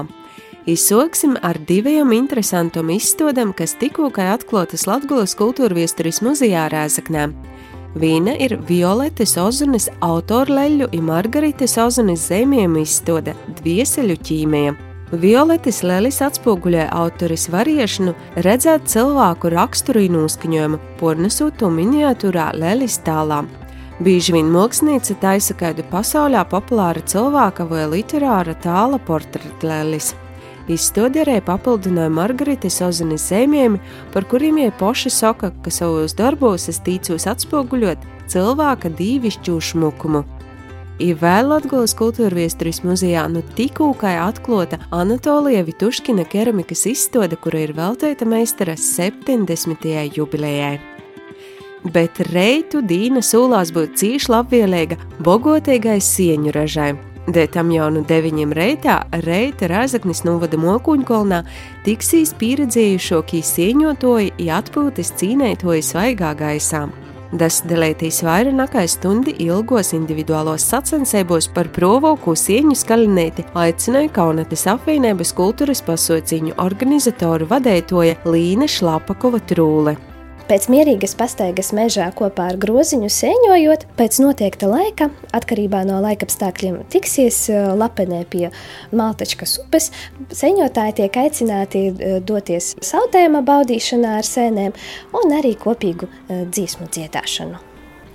[0.70, 7.32] Izsoksim ar diviem interesantiem izstādēm, kas tikko atklātas Latvijas kultūra viesturis muzejā Rēzaknē.
[7.98, 14.87] Viena ir Violetes Ozunes autorleļu un Margarites Ozunes zemiem izstāde Dvieseļu ķīmija.
[15.08, 18.12] Violetis Lelis atspoguļoja autoris variešanu
[18.44, 23.40] redzēt cilvēku raksturīgu noskaņojumu, pornesot to miniatūrā Lelis tālā.
[24.04, 30.12] Bieži vien mākslinieca taisa kādu pasaulē populāra cilvēka vai literāra tāla portretēlis.
[30.68, 33.80] Izstādi arī papildināja Margarita Ozanes zīmējumi,
[34.12, 40.26] par kuriem viņa poša saka, ka savos darbos es tīcos atspoguļot cilvēka dīvišķu šmukumu.
[40.98, 47.72] Ir vēl Latvijas kultūra viesturis muzejā nu tikko atklāta Anatolija Vituškina keramikas izstāde, kura ir
[47.76, 49.86] veltīta meistara 70.
[50.16, 50.80] jubilejai.
[51.94, 56.96] Bet reitu Dīna sūlās būt cīši labvēlīga, bogotīgai sieņu ražai.
[57.30, 61.44] Dēļ tam jau no deviņiem reitā reita Rāzaknis novada Mokuņkolnā
[61.86, 66.88] tiksīs pieredzējušokie sieņotoji atpūtas cīnētoji svaigā gaisā.
[67.28, 75.34] Tas dalītīs vairāk nekā stundi ilgos individuālos sacensībos par provoku sieņu skalinēti aicināja Kaunates apvienības
[75.36, 79.98] kultūras pasauciņu organizatoru vadētoja Līna Šlapakova Trūle.
[80.48, 87.42] Pēc mierīgas pastaigas mežā kopā ar groziņu sēņojot, pēc noteikta laika, atkarībā no laikapstākļiem, tiksies
[87.52, 88.46] eh, lapenē pie
[88.96, 89.90] Maltačkas upes.
[90.32, 94.72] Sēņotāji tiek aicināti eh, doties sautējuma baudīšanā ar sēnēm
[95.20, 97.60] un arī kopīgu eh, dziesmu dziedāšanu.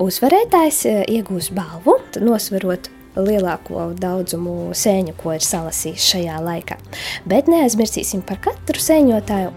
[0.02, 0.80] Uzvarētājs
[1.14, 6.80] iegūs balvu, nosverot lielāko daudzumu sēņu, ko ir salasījis šajā laikā.
[7.30, 9.54] Bet neaizmirsīsim par katru sēņotāju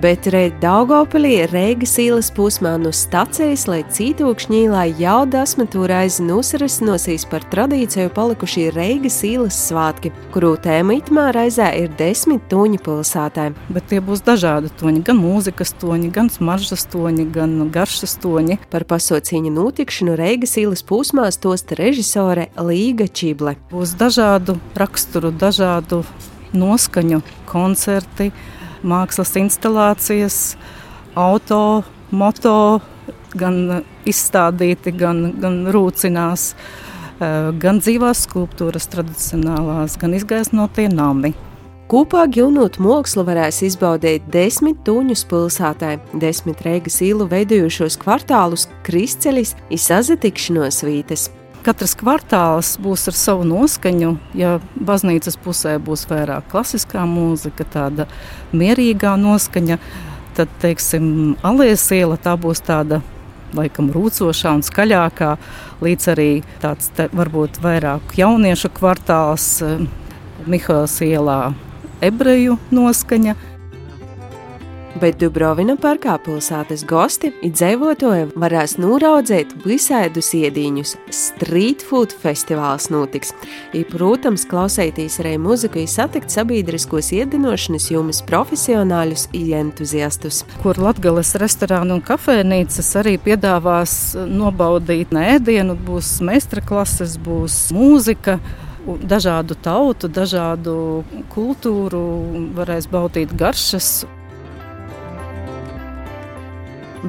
[0.00, 7.26] bet reit Daugopilī Reigas īles pusmā no stacijas, lai cītūkšņī, lai jau dasmetū raizi nosarasinosies
[7.30, 13.46] par tradīciju palikušie Reigas īles svātki, kuru tēma itmā raizē ir desmit toņi pilsētē.
[13.74, 18.58] Bet tie būs dažādi toņi, gan mūzikas toņi, gan smaržas toņi, gan garšas toņi.
[18.74, 23.56] Par pasaucīņa notikšanu Reigas īles pusmā stosta režisore Līga Čible.
[23.70, 26.02] Būs dažādu raksturu, dažādu
[26.54, 27.20] noskaņu
[27.50, 28.30] koncerti,
[28.84, 30.38] mākslas instalācijas,
[31.18, 31.82] auto,
[32.14, 32.80] moto,
[33.34, 41.34] gan izstādīti, gan, gan rūcinās, eh, gan dzīvās skulptūras tradicionālās, gan izgaismotie nami.
[41.84, 50.80] Kopā ģilnot mākslu varēs izbaudīt desmit tūņus pilsētā, desmit reigas īlu veidojušos kvartālus, kristceļus, izsazatikšanos
[50.86, 51.28] vītes.
[51.64, 54.10] Katrs kvartāls būs ar savu noskaņu.
[54.36, 58.04] Ja baznīcas pusē būs vairāk klasiskā mūzika, tāda
[58.52, 59.78] mierīgā noskaņa,
[60.36, 61.06] tad, teiksim,
[61.40, 63.00] Alēs iela tā būs tāda
[63.56, 65.30] laikam rūcošā un skaļākā,
[65.84, 66.28] līdz arī
[66.60, 69.86] tāds te, varbūt vairāk jauniešu kvartāls, eh,
[70.44, 71.54] Mihāls ielā
[72.04, 73.53] ebreju noskaņa
[75.00, 80.94] bet Dubrovina parkā pilsētas gosti izdzīvotāji varēs nūraudzēt visādus iedīņus.
[81.14, 83.34] Street food festivāls notiks.
[83.74, 90.42] I, protams, klausēties arī muziku, satikt sabiedriskos iedinošanas jomas profesionāļus un entuziastus.
[90.62, 96.64] Kur Latgales restorāna un kafejnīcas arī piedāvās nobaudīt ēdienu, būs meistara
[97.24, 98.38] būs mūzika
[98.84, 102.02] dažādu tautu, dažādu kultūru,
[102.56, 104.04] varēs baudīt garšas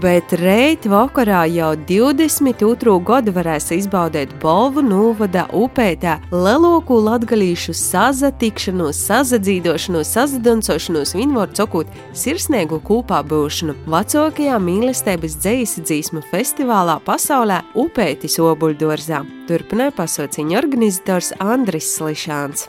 [0.01, 2.95] bet reit vakarā jau 22.
[3.07, 13.21] gadu varēs izbaudīt Bolvu novada upētā leloku latgalīšu sazatikšanos, sazadzīdošanos, sazadoncošanos, var cokūt sirsnēgu kūpā
[13.29, 19.23] būšanu vecākajā mīlestības dzējas dzīsmu festivālā pasaulē Upētis Obuļdorzā.
[19.47, 22.67] Turpināja pasauciņa organizators Andris Slišāns.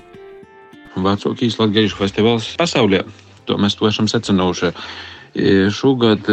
[0.97, 3.03] Vecākais latgalīšu festivāls pasaulē,
[3.47, 4.73] to mēs to esam secinājuši.
[5.37, 6.29] Šogad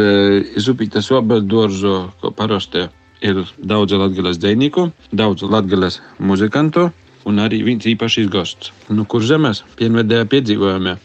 [0.56, 2.86] iz Upītas obeldoržu, ko parasti
[3.24, 6.88] ir daudz latgales dzējnieku, daudz latgales muzikantu
[7.28, 8.72] un arī viens īpašs gosts.
[8.88, 10.96] Nu, kur zemes pienvedēja piedzīvojumie?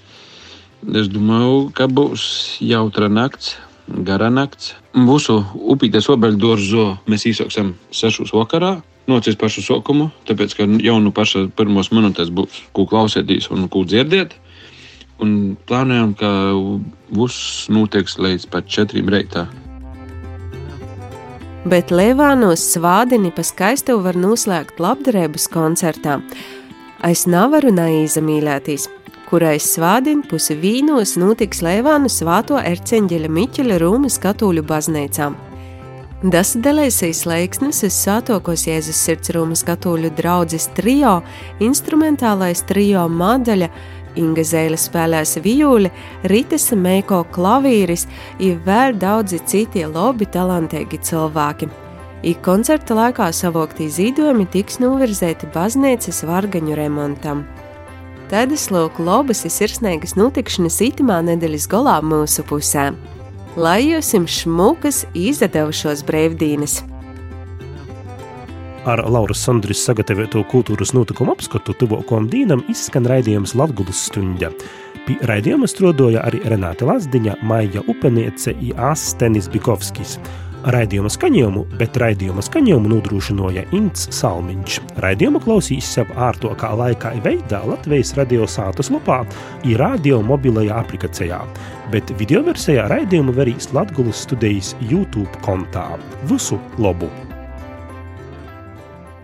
[0.95, 2.23] Es domāju, ka būs
[2.63, 4.75] jautra nakts, gara nakts.
[4.95, 8.77] Mūsu upītes obeļdorzu mēs īsāksim sešos vakarā.
[9.09, 13.81] Nocīs pašu sokumu, tāpēc, ka jau nu paša pirmos minūtes būs, ko klausēties un ko
[13.87, 14.35] dzirdēt
[15.23, 16.29] un plānojam, ka
[17.15, 19.47] būs notiks līdz pat četriem reitā.
[21.69, 26.21] Bet Levānos svādini pa skaistu var noslēgt labdarības koncertā.
[27.03, 28.87] Es nevaru neizamīlēties,
[29.29, 35.37] kurais svādini pusi vīnos notiks Levānu svāto Erceņģeļa Miķeļa Rūmas katoļu baznīcām.
[36.19, 41.21] Tas dalīsies slēgsnis uz Sātokos Jēzus sirds Rūmas katoļu draudzes trio,
[41.63, 43.69] instrumentālais trio Madaļa,
[44.17, 45.91] Inga Zēle spēlēs vijuli,
[46.31, 48.07] Ritas Meiko klavīris,
[48.41, 51.69] ir vēl daudzi citi labi talantīgi cilvēki.
[52.23, 57.45] Ik koncerta laikā savokti zīdojumi tiks novirzēti baznīcas vargaņu remontam.
[58.29, 62.91] Tādas lūk labas ir sirsnīgas notikšanas itimā nedēļas galā mūsu pusē.
[63.55, 66.98] lai jums šmukas izdevušos brīvdienas!
[68.87, 74.53] Ar Lauras Sandris sagatavoto kultūras notikumu apskatu tuvākajam dīnam izskan raidījums Latvijas stundē.
[75.03, 80.15] Pie raidījuma strādāja arī Renāte Lazdiņa, Maija Upeniece un Astenis Bikovskis.
[80.71, 84.79] Raidījuma skaņojumu, bet raidījuma skaņojumu nodrošināja Ints Salmiņš.
[85.03, 89.21] Raidījumu klausīs sev ārtokā laikā veidā Latvijas radio sātas lapā,
[89.67, 91.39] ir radio mobilajā aplikācijā,
[91.95, 95.89] bet video versijā raidījumu varīs Latgulas studijas YouTube kontā.
[96.31, 97.11] Visu labu!